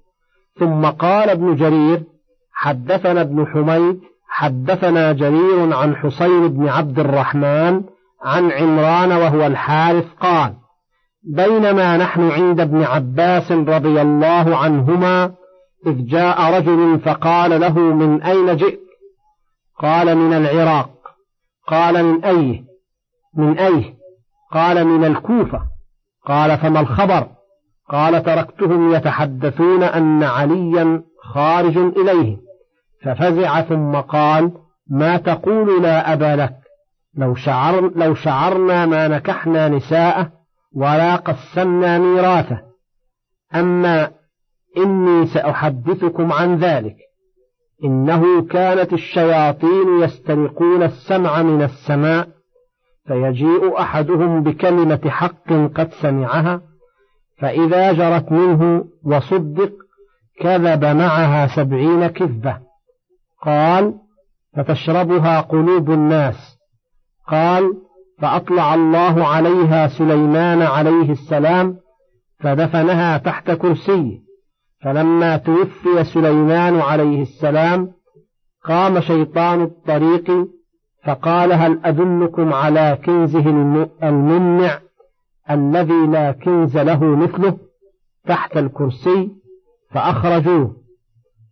ثم 0.60 0.86
قال 0.86 1.30
ابن 1.30 1.56
جرير 1.56 2.04
حدثنا 2.54 3.22
ابن 3.22 3.48
حميد 3.48 4.02
حدثنا 4.30 5.12
جرير 5.12 5.76
عن 5.76 5.96
حسين 5.96 6.48
بن 6.48 6.68
عبد 6.68 7.00
الرحمن 7.00 7.84
عن 8.24 8.52
عمران 8.52 9.12
وهو 9.12 9.46
الحارث 9.46 10.06
قال 10.20 10.54
بينما 11.24 11.98
نحن 11.98 12.32
عند 12.32 12.60
ابن 12.60 12.84
عباس 12.84 13.52
رضي 13.52 14.02
الله 14.02 14.58
عنهما 14.58 15.32
إذ 15.88 16.06
جاء 16.06 16.58
رجل 16.58 17.00
فقال 17.00 17.62
له 17.62 17.80
من 17.80 18.22
أين 18.22 18.56
جئت؟ 18.56 18.80
قال 19.80 20.18
من 20.18 20.34
العراق. 20.34 20.90
قال 21.68 22.04
من 22.04 22.26
أيه؟ 22.26 22.64
من 23.38 23.60
أيه؟ 23.60 23.94
قال 24.52 24.88
من 24.88 25.06
الكوفة. 25.06 25.62
قال 26.26 26.58
فما 26.58 26.80
الخبر؟ 26.80 27.28
قال 27.90 28.24
تركتهم 28.24 28.94
يتحدثون 28.94 29.84
أن 29.84 30.24
عليا 30.24 31.04
خارج 31.24 31.78
إليه. 31.78 32.38
ففزع 33.04 33.62
ثم 33.62 33.96
قال 33.96 34.52
ما 34.90 35.18
تقول 35.18 35.84
لا 35.84 36.14
أبا 36.14 36.42
لك؟ 36.42 36.56
لو, 37.18 37.36
شعر 37.36 37.92
لو 37.96 38.14
شعرنا 38.16 38.86
ما 38.86 39.08
نكحنا 39.08 39.70
نساءه 39.70 40.32
ولا 40.76 41.16
قسمنا 41.16 42.00
ميراثه. 42.00 42.62
أما 43.56 44.12
إني 44.78 45.26
سأحدثكم 45.26 46.34
عن 46.34 46.56
ذلك. 46.56 46.96
إنه 47.84 48.42
كانت 48.42 48.94
الشياطين 48.94 50.00
يسترقون 50.02 50.84
السمع 50.84 51.42
من 51.42 51.62
السماء 51.62 52.28
فيجيء 53.08 53.80
أحدهم 53.80 54.44
بكلمة 54.44 55.02
حق 55.10 55.54
قد 55.76 55.92
سمعها 56.02 56.62
فإذا 57.38 57.94
جرت 57.94 58.32
منه 58.32 58.86
وصدق 59.04 59.72
كذب 60.42 60.86
معها 60.86 61.48
سبعين 61.48 62.08
كذبة. 62.08 62.58
قال 63.42 63.94
فتشربها 64.56 65.42
قلوب 65.42 65.92
الناس. 65.92 66.58
قال 67.28 67.74
فأطلع 68.20 68.74
الله 68.74 69.28
عليها 69.28 69.88
سليمان 69.88 70.62
عليه 70.62 71.12
السلام 71.12 71.78
فدفنها 72.40 73.18
تحت 73.18 73.52
كرسي 73.52 74.22
فلما 74.84 75.38
توفي 75.38 76.04
سليمان 76.04 76.80
عليه 76.80 77.22
السلام 77.22 77.92
قام 78.64 79.00
شيطان 79.00 79.62
الطريق 79.62 80.48
فقال 81.06 81.54
هل 81.54 81.80
أدلكم 81.86 82.54
على 82.54 82.98
كنزه 83.06 83.50
المنع 84.04 84.80
الذي 85.52 86.08
لا 86.08 86.32
كنز 86.32 86.78
له 86.78 87.04
مثله 87.04 87.58
تحت 88.28 88.58
الكرسي 88.58 89.32
فأخرجوه. 89.92 90.76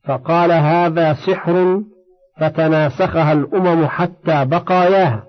فقال 0.06 0.52
هذا 0.52 1.14
سحر 1.14 1.82
فتناسخها 2.40 3.34
الأمم 3.34 3.86
حتى 3.86 4.46
بقاياها. 4.46 5.24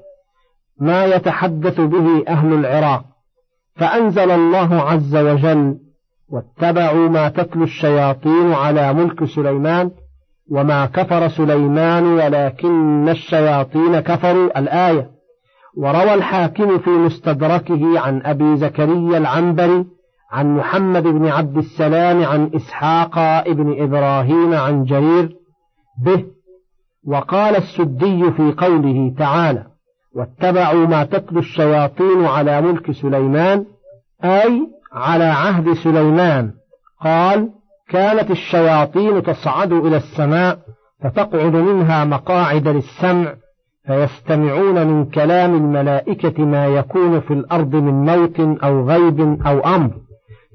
ما 0.81 1.05
يتحدث 1.05 1.81
به 1.81 2.25
أهل 2.29 2.53
العراق. 2.53 3.05
فأنزل 3.77 4.31
الله 4.31 4.75
عز 4.75 5.17
وجل 5.17 5.79
واتبعوا 6.29 7.09
ما 7.09 7.29
تتلو 7.29 7.65
الشياطين 7.65 8.53
على 8.53 8.93
ملك 8.93 9.25
سليمان 9.25 9.91
وما 10.51 10.87
كفر 10.87 11.29
سليمان 11.29 12.05
ولكن 12.05 13.09
الشياطين 13.09 14.01
كفروا. 14.01 14.59
الآية 14.59 15.14
وروى 15.77 16.15
الحاكم 16.15 16.79
في 16.79 16.91
مستدركه 16.91 18.01
عن 18.01 18.23
أبي 18.25 18.57
زكريا 18.57 19.19
العنبري 19.19 19.85
عن 20.33 20.57
محمد 20.57 21.03
بن 21.03 21.27
عبد 21.27 21.57
السلام 21.57 22.25
عن 22.25 22.51
إسحاق 22.55 23.19
ابن 23.19 23.83
إبراهيم 23.83 24.55
عن 24.55 24.85
جرير 24.85 25.37
به 26.05 26.25
وقال 27.07 27.57
السدي 27.57 28.31
في 28.33 28.55
قوله 28.57 29.15
تعالى 29.19 29.67
واتبعوا 30.17 30.87
ما 30.87 31.05
تتلو 31.05 31.39
الشياطين 31.39 32.25
على 32.25 32.61
ملك 32.61 32.91
سليمان 32.91 33.65
أي 34.25 34.69
على 34.93 35.25
عهد 35.25 35.73
سليمان. 35.73 36.53
قال 37.01 37.51
كانت 37.89 38.31
الشياطين 38.31 39.23
تصعد 39.23 39.73
إلى 39.73 39.97
السماء 39.97 40.59
فتقعد 41.03 41.57
منها 41.57 42.05
مقاعد 42.05 42.69
للسمع 42.69 43.35
فيستمعون 43.87 44.87
من 44.87 45.05
كلام 45.05 45.55
الملائكة 45.55 46.45
ما 46.45 46.67
يكون 46.67 47.21
في 47.21 47.33
الأرض 47.33 47.75
من 47.75 48.05
موت 48.05 48.41
أو 48.65 48.89
غيب 48.89 49.21
أو 49.47 49.61
أمر. 49.61 49.91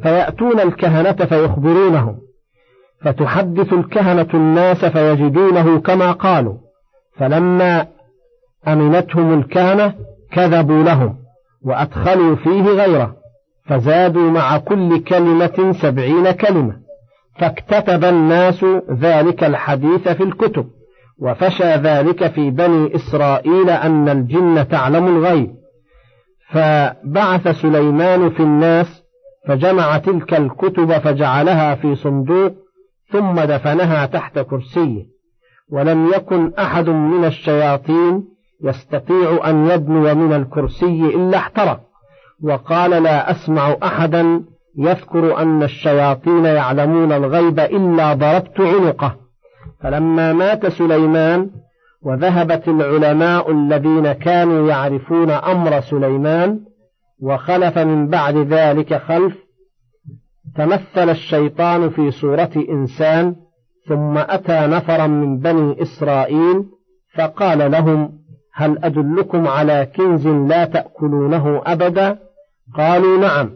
فيأتون 0.04 0.60
الكهنة 0.60 1.12
فيخبرونهم. 1.12 2.18
فتحدث 3.02 3.74
الكهنة 3.74 4.28
الناس 4.34 4.86
فيجدونه 4.86 5.80
كما 5.80 6.12
قالوا. 6.12 6.58
فلما 7.18 7.88
أمنتهم 8.68 9.40
الكهنة 9.40 9.94
كذبوا 10.32 10.84
لهم 10.84 11.16
وأدخلوا 11.66 12.36
فيه 12.36 12.64
غيره. 12.64 13.16
فزادوا 13.66 14.32
مع 14.32 14.58
كل 14.58 15.04
كلمة 15.04 15.76
سبعين 15.82 16.32
كلمة. 16.32 16.74
فاكتتب 17.40 18.04
الناس 18.04 18.66
ذلك 18.92 19.44
الحديث 19.44 20.08
في 20.08 20.24
الكتب. 20.24 20.66
وفشى 21.22 21.76
ذلك 21.76 22.28
في 22.28 22.50
بني 22.50 22.96
إسرائيل 22.96 23.70
أن 23.70 24.10
الجن 24.10 24.68
تعلم 24.68 25.08
الغيب. 25.08 25.52
فبعث 26.50 27.48
سليمان 27.48 28.30
في 28.30 28.40
الناس 28.40 29.04
فجمع 29.48 29.98
تلك 29.98 30.34
الكتب 30.34 30.92
فجعلها 30.98 31.76
في 31.76 31.96
صندوق 31.96 32.52
ثم 33.12 33.40
دفنها 33.40 34.06
تحت 34.06 34.40
كرسيه. 34.40 35.06
ولم 35.72 36.08
يكن 36.08 36.54
أحد 36.60 36.90
من 36.90 37.26
الشياطين 37.26 38.24
يستطيع 38.64 39.50
أن 39.50 39.68
يدنو 39.68 40.16
من 40.16 40.34
الكرسي 40.34 41.06
إلا 41.16 41.38
احترق. 41.38 41.80
وقال 42.44 43.04
لا 43.04 43.32
أسمع 43.32 43.76
أحدا 43.84 44.44
يذكر 44.78 45.42
أن 45.42 45.64
الشياطين 45.64 46.46
يعلمون 46.46 47.12
الغيب 47.12 47.60
إلا 47.60 48.14
ضربت 48.14 48.62
عنقه. 48.62 49.29
فلما 49.82 50.34
مات 50.34 50.68
سليمان 50.68 51.50
وذهبت 52.02 52.68
العلماء 52.68 53.52
الذين 53.52 54.12
كانوا 54.12 54.70
يعرفون 54.70 55.32
أمر 55.32 55.80
سليمان 55.80 56.60
وخلف 57.22 57.78
من 57.78 58.08
بعد 58.08 58.38
ذلك 58.38 58.94
خلف 58.94 59.38
تمثل 60.56 61.10
الشيطان 61.10 61.90
في 61.90 62.12
صورة 62.12 62.52
إنسان 62.70 63.36
ثم 63.88 64.18
أتى 64.18 64.68
نفرا 64.68 65.08
من 65.08 65.40
بني 65.40 65.82
إسرائيل 65.82 66.66
فقال 67.16 67.72
لهم 67.72 68.20
هل 68.54 68.84
أدلكم 68.84 69.48
على 69.48 69.88
كنز 69.96 70.28
لا 70.28 70.66
تأكلونه 70.66 71.62
أبدا؟ 71.66 72.20
قالوا 72.76 73.18
نعم. 73.18 73.52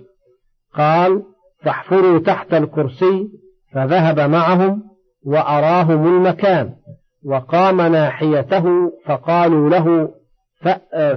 قال 0.76 1.24
فاحفروا 1.64 2.20
تحت 2.20 2.54
الكرسي. 2.54 3.30
فذهب 3.74 4.20
معهم 4.20 4.93
وأراهم 5.26 6.08
المكان 6.08 6.70
وقام 7.26 7.82
ناحيته 7.82 8.92
فقالوا 9.06 9.70
له 9.70 10.10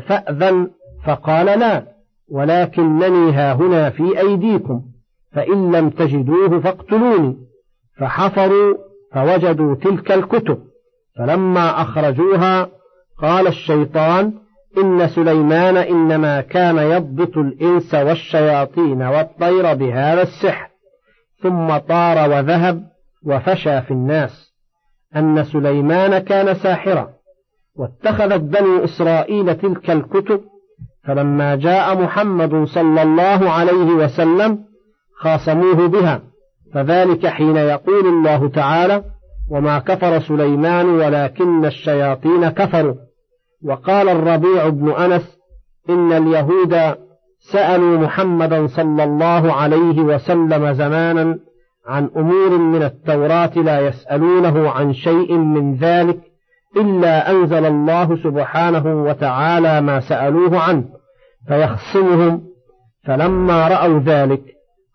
فأذن. 0.09 0.71
فقال 1.07 1.59
لا 1.59 1.83
ولكنني 2.31 3.33
ها 3.33 3.53
هنا 3.53 3.91
في 3.91 4.21
أيديكم 4.21 4.83
فإن 5.33 5.77
لم 5.77 5.91
تجدوه 5.91 6.61
فاقتلوني. 6.61 7.37
فحفروا 7.99 8.75
فوجدوا 9.13 9.75
تلك 9.75 10.13
الكتب 10.13 10.59
فلما 11.19 11.83
أخرجوها 11.83 12.69
قال 13.19 13.47
الشيطان 13.47 14.33
إن 14.79 15.09
سليمان 15.09 15.77
إنما 15.77 16.41
كان 16.41 16.77
يضبط 16.77 17.37
الإنس 17.37 17.95
والشياطين 17.95 19.03
والطير 19.03 19.75
بهذا 19.75 20.23
السحر. 20.23 20.69
ثم 21.43 21.77
طار 21.77 22.31
وذهب 22.31 22.96
وفشى 23.27 23.83
في 23.83 23.91
الناس 23.91 24.53
أن 25.17 25.45
سليمان 25.45 26.19
كان 26.19 26.55
ساحرا 26.55 27.09
واتخذت 27.77 28.41
بنو 28.41 28.85
إسرائيل 28.85 29.55
تلك 29.55 29.91
الكتب 29.91 30.41
فلما 31.05 31.55
جاء 31.55 32.03
محمد 32.03 32.65
صلى 32.65 33.03
الله 33.03 33.51
عليه 33.51 33.91
وسلم 33.93 34.59
خاصموه 35.17 35.89
بها 35.89 36.23
فذلك 36.75 37.27
حين 37.27 37.57
يقول 37.57 38.07
الله 38.07 38.49
تعالى 38.49 39.05
وما 39.51 39.79
كفر 39.79 40.21
سليمان 40.21 40.87
ولكن 40.89 41.65
الشياطين 41.65 42.49
كفروا 42.49 42.95
وقال 43.65 44.09
الربيع 44.09 44.69
بن 44.69 44.91
أنس 44.91 45.39
إن 45.91 46.13
اليهود 46.13 46.97
سألوا 47.53 47.99
محمدا 47.99 48.67
صلى 48.67 49.05
الله 49.05 49.53
عليه 49.53 50.01
وسلم 50.01 50.73
زمانا 50.73 51.39
عن 51.89 52.11
أمور 52.17 52.59
من 52.59 52.83
التوراة 52.83 53.53
لا 53.57 53.81
يسألونه 53.81 54.71
عن 54.71 54.93
شيء 54.93 55.39
من 55.39 55.75
ذلك 55.75 56.19
إلا 56.77 57.31
أنزل 57.31 57.67
الله 57.67 58.17
سبحانه 58.17 59.03
وتعالى 59.03 59.81
ما 59.81 60.01
سألوه 60.01 60.59
عنه 60.61 60.85
فيخصمهم. 61.49 62.43
فلما 63.07 63.69
رأوا 63.69 63.99
ذلك 63.99 64.43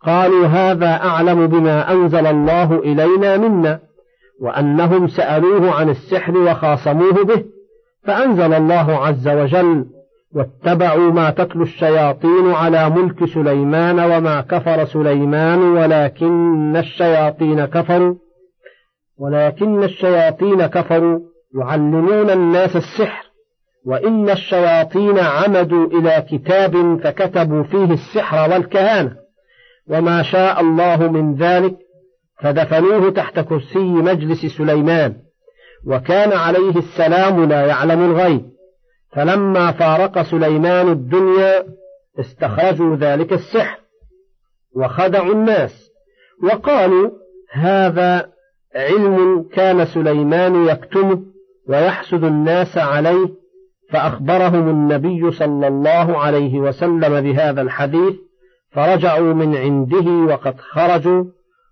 قالوا 0.05 0.47
هذا 0.47 0.87
أعلم 0.87 1.47
بما 1.47 1.91
أنزل 1.91 2.27
الله 2.27 2.79
إلينا 2.79 3.37
منا 3.37 3.79
وأنهم 4.41 5.07
سألوه 5.07 5.71
عن 5.71 5.89
السحر 5.89 6.37
وخاصموه 6.37 7.23
به 7.23 7.43
فأنزل 8.03 8.53
الله 8.53 8.91
عز 8.91 9.27
وجل 9.27 9.85
واتبعوا 10.35 11.11
ما 11.11 11.29
تتلو 11.29 11.63
الشياطين 11.63 12.51
على 12.51 12.89
ملك 12.89 13.25
سليمان 13.25 13.99
وما 13.99 14.41
كفر 14.41 14.85
سليمان 14.85 15.59
ولكن 15.59 16.77
الشياطين 16.77 17.65
كفروا 17.65 18.15
ولكن 19.17 19.83
الشياطين 19.83 20.65
كفروا. 20.65 21.19
يعلمون 21.59 22.29
الناس 22.29 22.75
السحر 22.75 23.25
وإن 23.85 24.29
الشياطين 24.29 25.19
عمدوا 25.19 25.87
إلى 25.87 26.25
كتاب 26.29 26.99
فكتبوا 27.03 27.63
فيه 27.63 27.93
السحر 27.93 28.51
والكهانة. 28.51 29.15
وما 29.89 30.23
شاء 30.23 30.61
الله 30.61 31.11
من 31.11 31.35
ذلك 31.35 31.75
فدفنوه 32.41 33.11
تحت 33.11 33.39
كرسي 33.39 33.79
مجلس 33.79 34.45
سليمان 34.45 35.15
وكان 35.87 36.31
عليه 36.31 36.77
السلام 36.77 37.49
لا 37.49 37.65
يعلم 37.65 38.11
الغيب. 38.11 38.41
فلما 39.13 39.71
فارق 39.71 40.21
سليمان 40.21 40.87
الدنيا 40.87 41.63
استخرجوا 42.19 42.95
ذلك 42.95 43.33
السحر 43.33 43.79
وخدعوا 44.75 45.33
الناس 45.33 45.91
وقالوا 46.43 47.11
هذا 47.51 48.31
علم 48.75 49.45
كان 49.53 49.85
سليمان 49.85 50.65
يكتمه 50.65 51.21
ويحسد 51.69 52.23
الناس 52.23 52.77
عليه 52.77 53.29
فأخبرهم 53.91 54.69
النبي 54.69 55.31
صلى 55.31 55.67
الله 55.67 56.17
عليه 56.17 56.59
وسلم 56.59 57.21
بهذا 57.21 57.61
الحديث 57.61 58.15
فرجعوا 58.71 59.33
من 59.33 59.55
عنده 59.55 60.33
وقد 60.33 60.59
خرجوا 60.59 61.25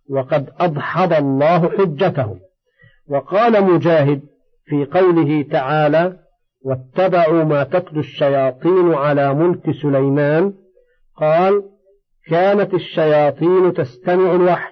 وقد 0.10 0.49
أضحض 0.60 1.13
الله 1.13 1.69
حجتهم. 1.69 2.39
وقال 3.10 3.63
مجاهد 3.63 4.21
في 4.65 4.86
قوله 4.86 5.45
تعالى 5.52 6.17
واتبعوا 6.62 7.43
ما 7.43 7.63
تتلو 7.63 8.00
الشياطين 8.00 8.93
على 8.93 9.34
ملك 9.34 9.72
سليمان. 9.82 10.54
قال 11.17 11.63
كانت 12.30 12.74
الشياطين 12.74 13.74
تستمع 13.74 14.36
الوحي 14.36 14.72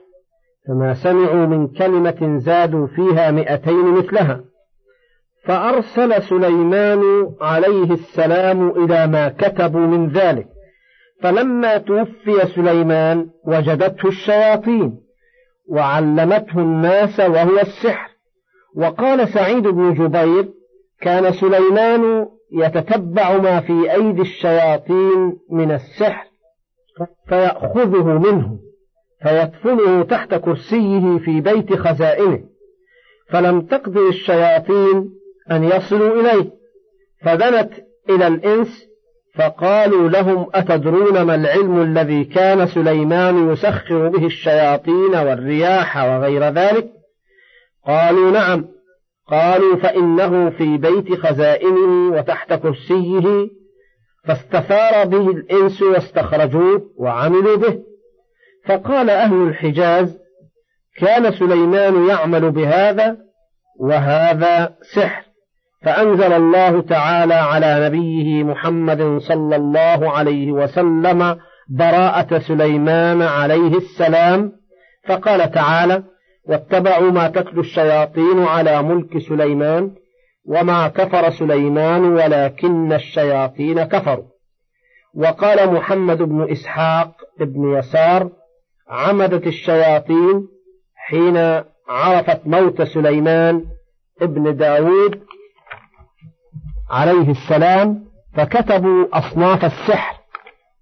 فما 0.67 0.93
سمعوا 0.93 1.45
من 1.45 1.67
كلمة 1.67 2.37
زادوا 2.37 2.87
فيها 2.87 3.31
مئتين 3.31 3.85
مثلها. 3.85 4.43
فأرسل 5.45 6.23
سليمان 6.23 7.29
عليه 7.41 7.91
السلام 7.93 8.69
إلى 8.69 9.07
ما 9.07 9.29
كتبوا 9.29 9.87
من 9.87 10.07
ذلك. 10.07 10.47
فلما 11.21 11.77
توفي 11.77 12.47
سليمان 12.55 13.29
وجدته 13.45 14.07
الشياطين 14.07 14.99
وعلمته 15.69 16.59
الناس 16.59 17.19
وهو 17.19 17.59
السحر. 17.59 18.09
وقال 18.75 19.27
سعيد 19.27 19.67
بن 19.67 19.93
جبير 19.93 20.49
كان 21.01 21.33
سليمان 21.33 22.27
يتتبع 22.51 23.37
ما 23.37 23.59
في 23.59 23.93
أيدي 23.93 24.21
الشياطين 24.21 25.37
من 25.51 25.71
السحر 25.71 26.27
فيأخذه 27.27 28.03
منه 28.03 28.59
فيدفنه 29.21 30.03
تحت 30.03 30.35
كرسيه 30.35 31.17
في 31.17 31.41
بيت 31.41 31.73
خزائنه. 31.73 32.43
فلم 33.29 33.61
تقدر 33.61 34.09
الشياطين 34.09 35.09
أن 35.51 35.63
يصلوا 35.63 36.21
إليه 36.21 36.51
فدنت 37.21 37.73
إلى 38.09 38.27
الإنس 38.27 38.87
فقالوا 39.35 40.09
لهم 40.09 40.47
أتدرون 40.53 41.21
ما 41.21 41.35
العلم 41.35 41.81
الذي 41.81 42.23
كان 42.23 42.67
سليمان 42.67 43.49
يسخر 43.49 44.07
به 44.09 44.25
الشياطين 44.25 45.15
والرياح 45.15 45.97
وغير 45.97 46.43
ذلك؟ 46.43 46.89
قالوا 47.87 48.31
نعم. 48.31 48.65
قالوا 49.29 49.75
فإنه 49.75 50.49
في 50.49 50.77
بيت 50.77 51.13
خزائنه 51.13 52.11
وتحت 52.11 52.53
كرسيه 52.53 53.47
فاستثار 54.25 55.05
به 55.05 55.29
الإنس 55.29 55.81
واستخرجوه 55.81 56.81
وعملوا 56.97 57.55
به. 57.57 57.79
فقال 58.65 59.09
أهل 59.09 59.47
الحجاز 59.47 60.17
كان 60.97 61.31
سليمان 61.31 62.07
يعمل 62.07 62.51
بهذا 62.51 63.17
وهذا 63.79 64.75
سحر 64.95 65.23
فأنزل 65.83 66.33
الله 66.33 66.81
تعالى 66.81 67.33
على 67.33 67.85
نبيه 67.85 68.43
محمد 68.43 69.17
صلى 69.17 69.55
الله 69.55 70.11
عليه 70.11 70.51
وسلم 70.51 71.39
براءة 71.69 72.39
سليمان 72.39 73.21
عليه 73.21 73.77
السلام 73.77 74.51
فقال 75.07 75.51
تعالى 75.51 76.03
واتبعوا 76.47 77.11
ما 77.11 77.27
تتلو 77.27 77.61
الشياطين 77.61 78.43
على 78.43 78.83
ملك 78.83 79.17
سليمان 79.17 79.91
وما 80.45 80.87
كفر 80.87 81.29
سليمان 81.29 82.05
ولكن 82.05 82.93
الشياطين 82.93 83.83
كفروا. 83.83 84.25
وقال 85.15 85.73
محمد 85.73 86.17
بن 86.17 86.51
إسحاق 86.51 87.11
بن 87.39 87.77
يسار 87.77 88.29
عمدت 88.89 89.47
الشياطين 89.47 90.47
حين 90.95 91.37
عرفت 91.89 92.47
موت 92.47 92.81
سليمان 92.81 93.65
ابن 94.21 94.55
داود 94.55 95.19
عليه 96.91 97.31
السلام 97.31 98.05
فكتبوا 98.33 99.05
أصناف 99.13 99.65
السحر 99.65 100.17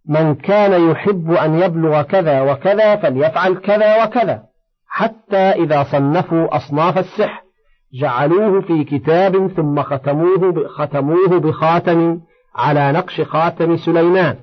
من 0.09 0.35
كان 0.35 0.91
يحب 0.91 1.31
أن 1.31 1.59
يبلغ 1.59 2.01
كذا 2.01 2.41
وكذا 2.41 2.95
فليفعل 2.95 3.55
كذا 3.55 4.03
وكذا. 4.03 4.43
حتى 4.87 5.37
إذا 5.37 5.83
صنفوا 5.83 6.55
أصناف 6.55 6.97
السحر 6.97 7.41
جعلوه 7.93 8.61
في 8.61 8.83
كتاب 8.83 9.47
ثم 9.47 9.81
ختموه 9.81 10.67
ختموه 10.67 11.27
بخاتم 11.27 12.19
على 12.55 12.91
نقش 12.91 13.21
خاتم 13.21 13.77
سليمان. 13.77 14.35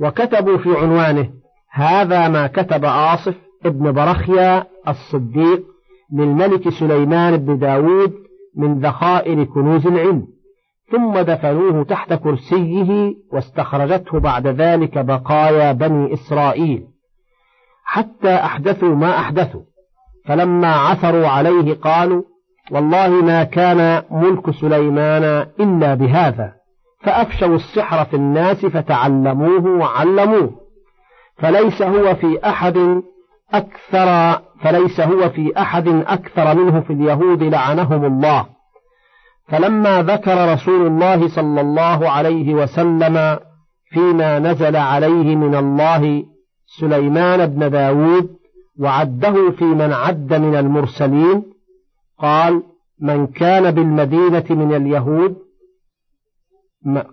وكتبوا 0.00 0.58
في 0.58 0.76
عنوانه 0.76 1.30
هذا 1.70 2.28
ما 2.28 2.46
كتب 2.46 2.84
آصف 2.84 3.34
ابن 3.64 3.92
برخيا 3.92 4.64
الصديق 4.88 5.62
للملك 6.12 6.68
سليمان 6.68 7.36
بن 7.36 7.58
داود 7.58 8.12
من 8.56 8.80
ذخائر 8.80 9.44
كنوز 9.44 9.86
العلم. 9.86 10.26
ثم 10.90 11.18
دفنوه 11.18 11.84
تحت 11.84 12.12
كرسيه 12.12 13.14
واستخرجته 13.32 14.20
بعد 14.20 14.46
ذلك 14.46 14.98
بقايا 14.98 15.72
بني 15.72 16.12
إسرائيل. 16.12 16.91
حتى 17.92 18.34
أحدثوا 18.34 18.94
ما 18.94 19.18
أحدثوا. 19.18 19.60
فلما 20.26 20.74
عثروا 20.74 21.28
عليه 21.28 21.74
قالوا 21.74 22.22
والله 22.70 23.08
ما 23.08 23.44
كان 23.44 24.02
ملك 24.10 24.50
سليمان 24.50 25.46
إلا 25.60 25.94
بهذا. 25.94 26.52
فأفشوا 27.00 27.56
السحر 27.56 28.04
في 28.04 28.16
الناس 28.16 28.66
فتعلموه 28.66 29.66
وعلموه. 29.66 30.50
فليس 31.38 31.82
هو 31.82 32.14
في 32.14 32.38
أحد 32.46 33.02
أكثر 33.54 34.40
فليس 34.60 35.00
هو 35.00 35.28
في 35.28 35.52
أحد 35.58 35.88
أكثر 35.88 36.54
منه 36.54 36.80
في 36.80 36.92
اليهود 36.92 37.42
لعنهم 37.42 38.04
الله. 38.04 38.46
فلما 39.48 40.02
ذكر 40.02 40.52
رسول 40.52 40.86
الله 40.86 41.28
صلى 41.28 41.60
الله 41.60 42.10
عليه 42.10 42.54
وسلم 42.54 43.38
فيما 43.90 44.38
نزل 44.38 44.76
عليه 44.76 45.36
من 45.36 45.54
الله 45.54 46.31
سليمان 46.80 47.46
بن 47.46 47.70
داود 47.70 48.28
وعده 48.80 49.50
في 49.50 49.64
من 49.64 49.92
عد 49.92 50.34
من 50.34 50.54
المرسلين 50.54 51.42
قال 52.18 52.62
من 53.00 53.26
كان 53.26 53.70
بالمدينة 53.70 54.44
من 54.50 54.74
اليهود 54.74 55.36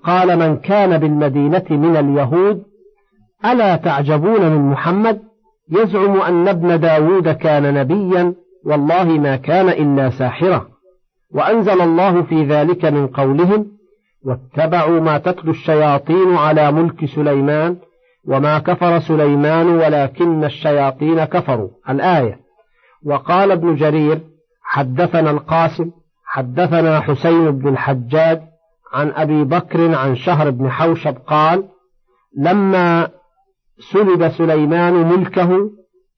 قال 0.04 0.40
من 0.40 0.58
كان 0.58 0.98
بالمدينة 0.98 1.66
من 1.70 1.98
اليهود 1.98 2.64
ألا 3.46 3.76
تعجبون 3.76 4.42
من 4.42 4.72
محمد؟ 4.72 5.22
يزعم 5.72 6.22
أن 6.22 6.48
ابن 6.48 6.80
داود 6.80 7.30
كان 7.30 7.74
نبيا 7.74 8.34
والله 8.66 9.04
ما 9.04 9.36
كان 9.36 9.70
إلا 9.70 10.10
ساحرة 10.10 10.68
وأنزل 11.34 11.82
الله 11.82 12.22
في 12.22 12.44
ذلك 12.44 12.86
من 12.86 13.08
قولهم 13.08 13.66
واتبعوا 14.26 15.00
ما 15.00 15.18
تتلو 15.18 15.52
الشياطين 15.52 16.36
على 16.36 16.72
ملك 16.72 17.06
سليمان 17.06 17.78
وما 18.28 18.60
كفر 18.60 19.00
سليمان 19.00 19.68
ولكن 19.68 20.44
الشياطين 20.44 21.26
كفروا. 21.26 21.70
الآية 21.90 22.40
وقال 23.06 23.52
ابن 23.52 23.76
جرير 23.76 24.22
حدثنا 24.64 25.32
القاسم 25.32 25.92
حدثنا 26.26 27.00
حسين 27.00 27.52
بن 27.52 27.68
الحجاج 27.68 28.42
عن 28.94 29.12
أبي 29.12 29.44
بكر 29.44 29.96
عن 29.96 30.16
شهر 30.16 30.50
بن 30.50 30.70
حوشب 30.70 31.16
قال 31.28 31.68
لما 32.38 33.10
سلب 33.92 34.30
سليمان 34.30 34.94
ملكه 34.94 35.70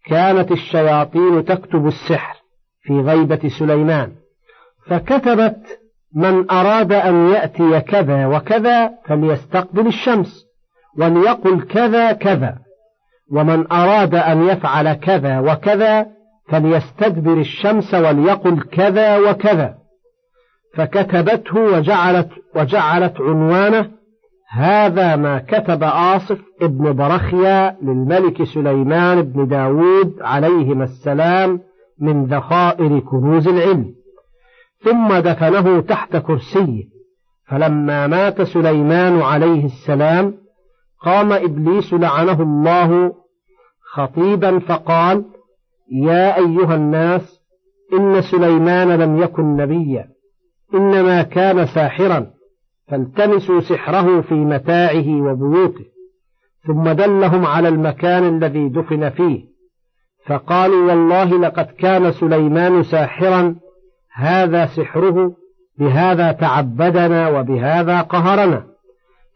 كانت 0.05 0.51
الشياطين 0.51 1.45
تكتب 1.45 1.87
السحر 1.87 2.35
في 2.81 2.93
غيبة 2.93 3.49
سليمان. 3.59 4.11
فكتبت 4.87 5.79
من 6.15 6.51
أراد 6.51 6.91
أن 6.91 7.29
يأتي 7.29 7.79
كذا 7.79 8.27
وكذا 8.27 8.91
فليستقبل 9.05 9.87
الشمس. 9.87 10.50
وليقل 10.97 11.61
كذا 11.61 12.11
كذا 12.11 12.57
ومن 13.31 13.71
أراد 13.71 14.15
أن 14.15 14.47
يفعل 14.47 14.93
كذا 14.93 15.39
وكذا 15.39 16.07
فليستدبر 16.49 17.33
الشمس 17.33 17.93
وليقل 17.93 18.61
كذا 18.61 19.17
وكذا 19.17 19.75
فكتبته 20.75 21.59
وجعلت 21.59 22.29
وجعلت 22.55 23.21
عنوانه 23.21 23.91
هذا 24.49 25.15
ما 25.15 25.39
كتب 25.39 25.83
آصف 25.83 26.39
ابن 26.61 26.93
برخيا 26.93 27.77
للملك 27.81 28.43
سليمان 28.43 29.21
بن 29.21 29.47
داود 29.47 30.15
عليهما 30.21 30.83
السلام 30.83 31.59
من 31.99 32.25
ذخائر 32.25 32.99
كنوز 32.99 33.47
العلم 33.47 33.93
ثم 34.83 35.13
دفنه 35.13 35.81
تحت 35.81 36.17
كرسيه 36.17 36.83
فلما 37.47 38.07
مات 38.07 38.41
سليمان 38.41 39.21
عليه 39.21 39.65
السلام 39.65 40.40
قام 41.03 41.33
إبليس 41.33 41.93
لعنه 41.93 42.41
الله 42.41 43.13
خطيبا 43.93 44.59
فقال 44.59 45.25
يا 45.91 46.37
أيها 46.37 46.75
الناس 46.75 47.41
إن 47.93 48.21
سليمان 48.21 48.87
لم 48.87 49.17
يكن 49.17 49.55
نبيا 49.55 50.07
إنما 50.73 51.21
كان 51.21 51.65
ساحرا 51.65 52.27
فالتمسوا 52.87 53.61
سحره 53.61 54.21
في 54.21 54.33
متاعه 54.33 55.21
وبيوته 55.21 55.85
ثم 56.67 56.91
دلهم 56.91 57.45
على 57.45 57.67
المكان 57.67 58.35
الذي 58.37 58.69
دفن 58.69 59.09
فيه 59.09 59.51
فقالوا 60.25 60.89
والله 60.89 61.39
لقد 61.39 61.65
كان 61.65 62.11
سليمان 62.11 62.83
ساحرا 62.83 63.55
هذا 64.13 64.65
سحره 64.65 65.35
بهذا 65.79 66.31
تعبدنا 66.31 67.29
وبهذا 67.29 68.01
قهرنا. 68.01 68.65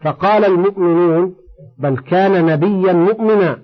فقال 0.02 0.46
المؤمنون 0.46 1.36
بل 1.80 1.98
كان 1.98 2.46
نبيا 2.46 2.94
مؤمنا 2.94 3.60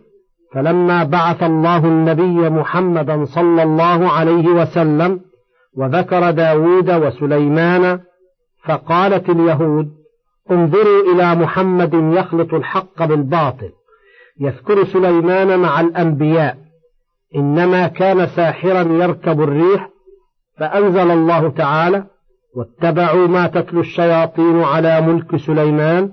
فلما 0.54 1.04
بعث 1.04 1.44
الله 1.44 1.78
النبي 1.78 2.50
محمدا 2.50 3.26
صلى 3.26 3.64
الله 3.64 4.10
عليه 4.12 4.48
وسلم 4.48 5.20
وذكر 5.78 6.32
داود 6.32 6.92
وسليمان 6.92 8.00
فقالت 8.66 9.30
اليهود 9.30 9.92
انظروا 10.52 11.14
إلى 11.14 11.36
محمد 11.36 11.94
يخلط 11.94 12.54
الحق 12.54 13.06
بالباطل 13.06 13.70
يذكر 14.40 14.86
سليمان 14.86 15.60
مع 15.60 15.82
الأنبياء 15.82 16.58
إنما 17.36 17.88
كان 17.88 18.28
ساحرا 18.28 18.82
يركب 18.82 19.42
الريح 19.42 19.90
فأنزل 20.58 21.12
الله 21.12 21.50
تعالى 21.50 22.04
واتبعوا 22.56 23.28
ما 23.28 23.48
تتلو 23.48 23.82
الشياطين 23.82 24.64
على 24.64 25.02
ملك 25.02 25.36
سليمان 25.36 26.12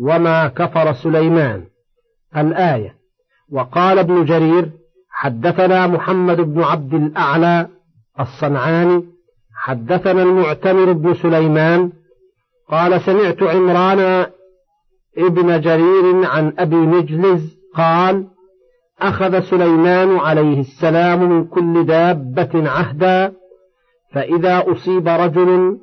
وما 0.00 0.48
كفر 0.48 0.92
سليمان. 0.92 1.64
الآية 2.36 2.94
وقال 3.52 3.98
ابن 3.98 4.24
جرير 4.24 4.70
حدثنا 5.10 5.86
محمد 5.86 6.40
بن 6.40 6.62
عبد 6.62 6.94
الأعلى 6.94 7.68
الصنعاني 8.20 9.04
حدثنا 9.54 10.22
المعتمر 10.22 10.92
بن 10.92 11.14
سليمان 11.14 11.92
قال 12.68 13.00
سمعت 13.00 13.42
عمران 13.42 14.26
ابن 15.18 15.60
جرير 15.60 16.26
عن 16.26 16.52
أبي 16.58 16.76
مجلز 16.76 17.56
قال 17.74 18.26
أخذ 19.00 19.40
سليمان 19.40 20.16
عليه 20.16 20.60
السلام 20.60 21.30
من 21.30 21.44
كل 21.44 21.86
دابة 21.86 22.70
عهدا 22.70 23.32
فإذا 24.12 24.64
أصيب 24.72 25.08
رجل 25.08 25.78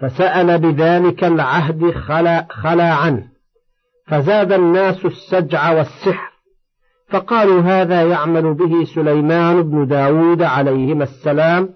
فسأل 0.00 0.58
بذلك 0.58 1.24
العهد 1.24 1.90
خلا, 1.90 2.46
خلا 2.50 2.94
عنه. 2.94 3.37
فزاد 4.08 4.52
الناس 4.52 5.04
السجع 5.04 5.72
والسحر. 5.72 6.28
فقالوا 7.08 7.60
هذا 7.60 8.02
يعمل 8.02 8.54
به 8.54 8.84
سليمان 8.94 9.62
بن 9.62 9.86
داود 9.86 10.42
عليهما 10.42 11.04
السلام. 11.04 11.68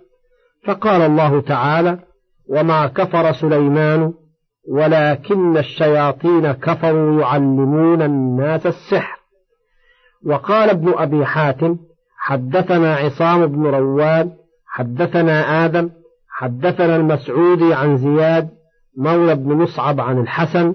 فقال 0.64 1.03
الله 1.03 1.40
تعالى 1.40 1.99
وما 2.49 2.87
كفر 2.87 3.33
سليمان 3.33 4.12
ولكن 4.68 5.57
الشياطين 5.57 6.53
كفروا 6.53 7.21
يعلمون 7.21 8.03
الناس 8.03 8.66
السحر. 8.66 9.18
وقال 10.27 10.71
ابن 10.71 10.95
أبي 10.97 11.27
حاتم 11.27 11.77
حدثنا 12.18 12.95
عصام 12.95 13.47
بن 13.47 13.66
رواد 13.66 14.33
حدثنا 14.66 15.64
آدم 15.64 15.90
حدثنا 16.31 16.97
المسعودي 16.97 17.75
عن 17.75 17.97
زياد 17.97 18.49
مولى 18.99 19.35
بن 19.35 19.53
مصعب 19.55 20.01
عن 20.01 20.18
الحسن 20.18 20.75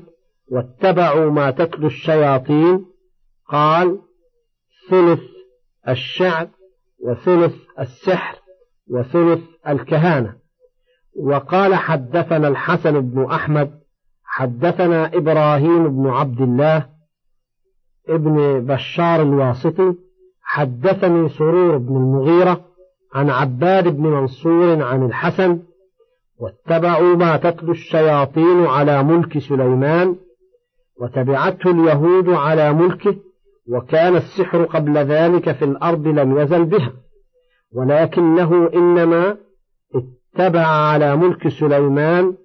واتبعوا 0.51 1.31
ما 1.31 1.51
تتلو 1.51 1.87
الشياطين. 1.87 2.85
قال 3.49 3.99
ثلث 4.89 5.19
الشعر 5.89 6.47
وثلث 7.03 7.55
السحر 7.79 8.37
وثلث 8.89 9.41
الكهانة. 9.67 10.35
وقال 11.19 11.75
حدثنا 11.75 12.47
الحسن 12.47 12.99
بن 13.01 13.25
أحمد 13.25 13.71
حدثنا 14.23 15.17
إبراهيم 15.17 15.87
بن 15.87 16.09
عبد 16.09 16.41
الله 16.41 16.85
ابن 18.09 18.65
بشار 18.65 19.21
الواسطي 19.21 19.93
حدثني 20.41 21.29
سرور 21.29 21.77
بن 21.77 21.95
المغيرة 21.95 22.65
عن 23.13 23.29
عباد 23.29 23.87
بن 23.87 24.03
منصور 24.03 24.83
عن 24.83 25.05
الحسن 25.05 25.59
واتبعوا 26.39 27.15
ما 27.15 27.37
تتلو 27.37 27.71
الشياطين 27.71 28.65
على 28.65 29.03
ملك 29.03 29.39
سليمان 29.39 30.15
وتبعته 30.99 31.71
اليهود 31.71 32.29
على 32.29 32.73
ملكه 32.73 33.15
وكان 33.69 34.15
السحر 34.15 34.63
قبل 34.63 34.97
ذلك 34.97 35.51
في 35.51 35.65
الأرض 35.65 36.07
لم 36.07 36.37
يزل 36.37 36.65
بها. 36.65 36.93
ولكنه 37.73 38.69
إنما 38.73 39.37
اتبع 39.95 40.65
على 40.65 41.15
ملك 41.15 41.47
سليمان 41.47 42.37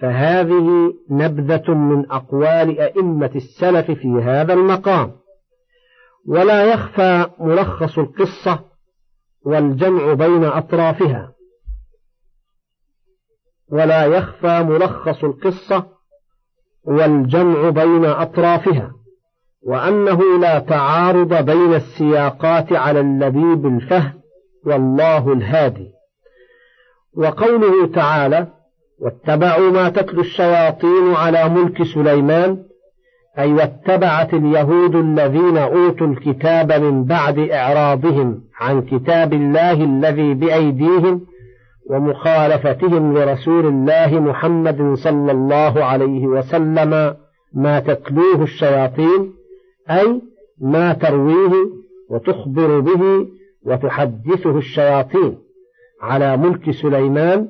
فهذه 0.00 0.94
نبذة 1.10 1.74
من 1.74 2.10
أقوال 2.10 2.80
أئمة 2.80 3.30
السلف 3.34 3.90
في 3.90 4.08
هذا 4.08 4.52
المقام. 4.52 5.12
ولا 6.28 6.64
يخفى 6.72 7.26
ملخص 7.40 7.98
القصة 7.98 8.64
والجمع 9.44 10.12
بين 10.12 10.44
أطرافها. 10.44 11.32
ولا 13.72 14.04
يخفى 14.04 14.62
ملخص 14.62 15.24
القصة 15.24 15.86
والجمع 16.84 17.70
بين 17.70 18.04
أطرافها 18.04 18.92
وأنه 19.66 20.38
لا 20.40 20.58
تعارض 20.58 21.34
بين 21.44 21.74
السياقات 21.74 22.72
على 22.72 23.00
اللبيب 23.00 23.66
الفهم 23.66 24.12
والله 24.66 25.32
الهادي. 25.32 25.90
وقوله 27.16 27.86
تعالى 27.86 28.46
واتبعوا 29.00 29.70
ما 29.70 29.88
تتلو 29.88 30.20
الشياطين 30.20 31.14
على 31.14 31.48
ملك 31.48 31.82
سليمان 31.82 32.58
أي 33.38 33.52
واتبعت 33.52 34.34
اليهود 34.34 34.94
الذين 34.94 35.58
أوتوا 35.58 36.06
الكتاب 36.06 36.72
من 36.72 37.04
بعد 37.04 37.38
إعراضهم 37.38 38.40
عن 38.60 38.82
كتاب 38.82 39.32
الله 39.32 39.72
الذي 39.72 40.34
بأيديهم 40.34 41.20
ومخالفتهم 41.90 43.18
لرسول 43.18 43.66
الله 43.66 44.20
محمد 44.20 44.94
صلى 44.94 45.32
الله 45.32 45.84
عليه 45.84 46.26
وسلم 46.26 47.16
ما 47.54 47.80
تتلوه 47.80 48.42
الشياطين 48.42 49.32
أي 49.90 50.20
ما 50.60 50.92
ترويه 50.92 51.52
وتخبر 52.10 52.80
به 52.80 53.26
وتحدثه 53.66 54.58
الشياطين 54.58 55.38
على 56.02 56.36
ملك 56.36 56.70
سليمان 56.70 57.48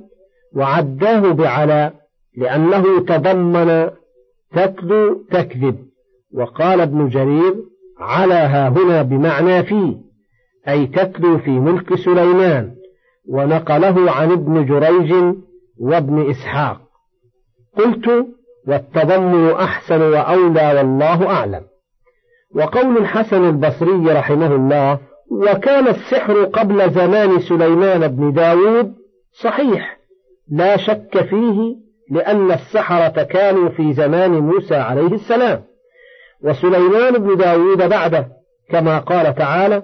وعداه 0.56 1.32
بعلى 1.32 1.90
لأنه 2.36 3.00
تضمن 3.00 3.90
تتلو 4.52 5.24
تكذب. 5.30 5.76
وقال 6.34 6.80
ابن 6.80 7.08
جرير 7.08 7.54
على 7.98 8.34
ها 8.34 8.68
هنا 8.68 9.02
بمعنى 9.02 9.62
في 9.62 9.96
أي 10.68 10.86
تتلو 10.86 11.38
في 11.38 11.50
ملك 11.50 11.94
سليمان. 11.94 12.74
ونقله 13.28 14.10
عن 14.10 14.32
ابن 14.32 14.66
جريج 14.66 15.14
وابن 15.80 16.30
إسحاق. 16.30 16.80
قلت 17.78 18.26
والتضمن 18.68 19.50
أحسن 19.50 20.02
وأولى 20.02 20.74
والله 20.76 21.26
أعلم. 21.26 21.62
وقول 22.54 22.96
الحسن 22.96 23.48
البصري 23.48 24.12
رحمه 24.12 24.54
الله 24.54 24.98
وكان 25.30 25.88
السحر 25.88 26.44
قبل 26.44 26.90
زمان 26.90 27.40
سليمان 27.40 28.08
بن 28.08 28.32
داود 28.32 28.94
صحيح. 29.32 29.98
لا 30.50 30.76
شك 30.76 31.22
فيه 31.22 31.76
لأن 32.10 32.52
السحرة 32.52 33.22
كانوا 33.22 33.68
في 33.68 33.92
زمان 33.92 34.30
موسى 34.30 34.76
عليه 34.76 35.14
السلام. 35.14 35.62
وسليمان 36.44 37.18
بن 37.18 37.36
داود 37.36 37.88
بعده 37.88 38.28
كما 38.70 38.98
قال 38.98 39.34
تعالى 39.34 39.82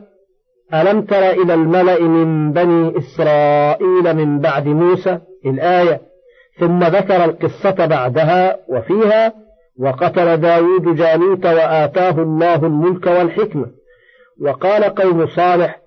ألم 0.75 1.03
تر 1.03 1.31
إلى 1.31 1.55
الملأ 1.55 2.01
من 2.01 2.53
بني 2.53 2.99
إسرائيل 2.99 4.17
من 4.17 4.39
بعد 4.41 4.69
موسى؟ 4.69 5.19
الآية. 5.47 6.01
ثم 6.61 6.85
ذكر 6.85 7.25
القصة 7.25 7.87
بعدها 7.87 8.57
وفيها 8.69 9.33
وقتل 9.81 10.37
داود 10.37 10.97
جالوت 10.97 11.47
وآتاه 11.47 12.23
الله 12.23 12.55
الملك 12.55 13.07
والحكمة. 13.07 13.67
وقال 14.41 14.85
قوم 14.85 15.27
صالح 15.27 15.81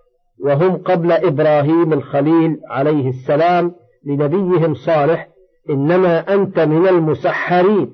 وهم 0.43 0.77
قبل 0.77 1.11
إبراهيم 1.11 1.93
الخليل 1.93 2.59
عليه 2.69 3.09
السلام 3.09 3.75
لنبيهم 4.05 4.73
صالح 4.73 5.27
إنما 5.69 6.33
أنت 6.33 6.59
من 6.59 6.87
المسحرين 6.87 7.91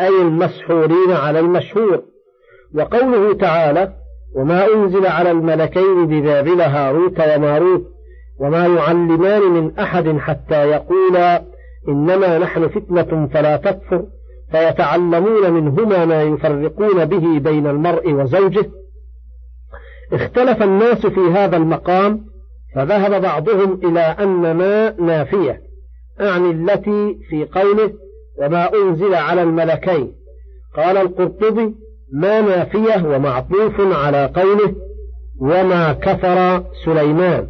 أي 0.00 0.22
المسحورين 0.22 1.10
على 1.10 1.40
المشهور. 1.40 2.02
وقوله 2.74 3.34
تعالى 3.34 3.92
وما 4.34 4.74
أنزل 4.74 5.06
على 5.06 5.30
الملكين 5.30 6.06
ببابل 6.06 6.60
هاروت 6.60 7.20
وماروت 7.20 7.94
وما 8.40 8.66
يعلمان 8.66 9.42
من 9.42 9.78
أحد 9.78 10.18
حتى 10.18 10.70
يقولا 10.70 11.42
إنما 11.88 12.38
نحن 12.38 12.68
فتنة 12.68 13.26
فلا 13.26 13.56
تكفر 13.56 14.04
فيتعلمون 14.50 15.52
منهما 15.52 16.04
ما 16.04 16.22
يفرقون 16.22 17.04
به 17.04 17.38
بين 17.38 17.66
المرء 17.66 18.12
وزوجه. 18.12 18.70
اختلف 20.12 20.62
الناس 20.62 21.06
في 21.06 21.20
هذا 21.20 21.56
المقام 21.56 22.26
فذهب 22.74 23.22
بعضهم 23.22 23.80
إلى 23.84 24.00
أن 24.00 24.56
ما 24.56 25.00
نافية 25.00 25.60
أعني 26.20 26.50
التي 26.50 27.18
في 27.28 27.44
قوله 27.44 27.92
وما 28.38 28.74
أنزل 28.74 29.14
على 29.14 29.42
الملكين. 29.42 30.12
قال 30.76 30.96
القرطبي 30.96 31.74
ما 32.14 32.40
نافية 32.40 33.06
ومعطوف 33.06 33.80
على 33.80 34.26
قوله 34.26 34.74
وما 35.40 35.92
كفر 35.92 36.62
سليمان. 36.84 37.46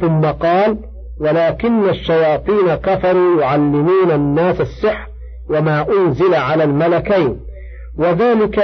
ثم 0.00 0.20
قال 0.20 0.78
ولكن 1.20 1.88
الشياطين 1.88 2.74
كفروا 2.74 3.40
يعلمون 3.40 4.10
الناس 4.10 4.60
السحر 4.60 5.08
وما 5.50 5.86
أنزل 5.88 6.34
على 6.34 6.64
الملكين. 6.64 7.40
وذلك 7.98 8.58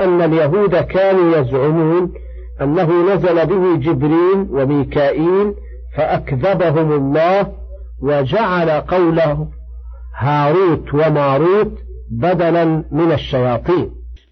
أن 0.00 0.22
اليهود 0.22 0.76
كانوا 0.76 1.36
يزعمون 1.36 2.12
أنه 2.60 3.14
نزل 3.14 3.46
به 3.46 3.76
جبريل 3.76 4.46
وميكائيل 4.50 5.54
فأكذبهم 5.96 6.92
الله 6.92 7.52
وجعل 8.02 8.70
قوله 8.70 9.48
هاروت 10.16 10.94
وماروت 10.94 11.72
بدلا 12.10 12.64
من 12.92 13.12
الشياطين. 13.12 13.95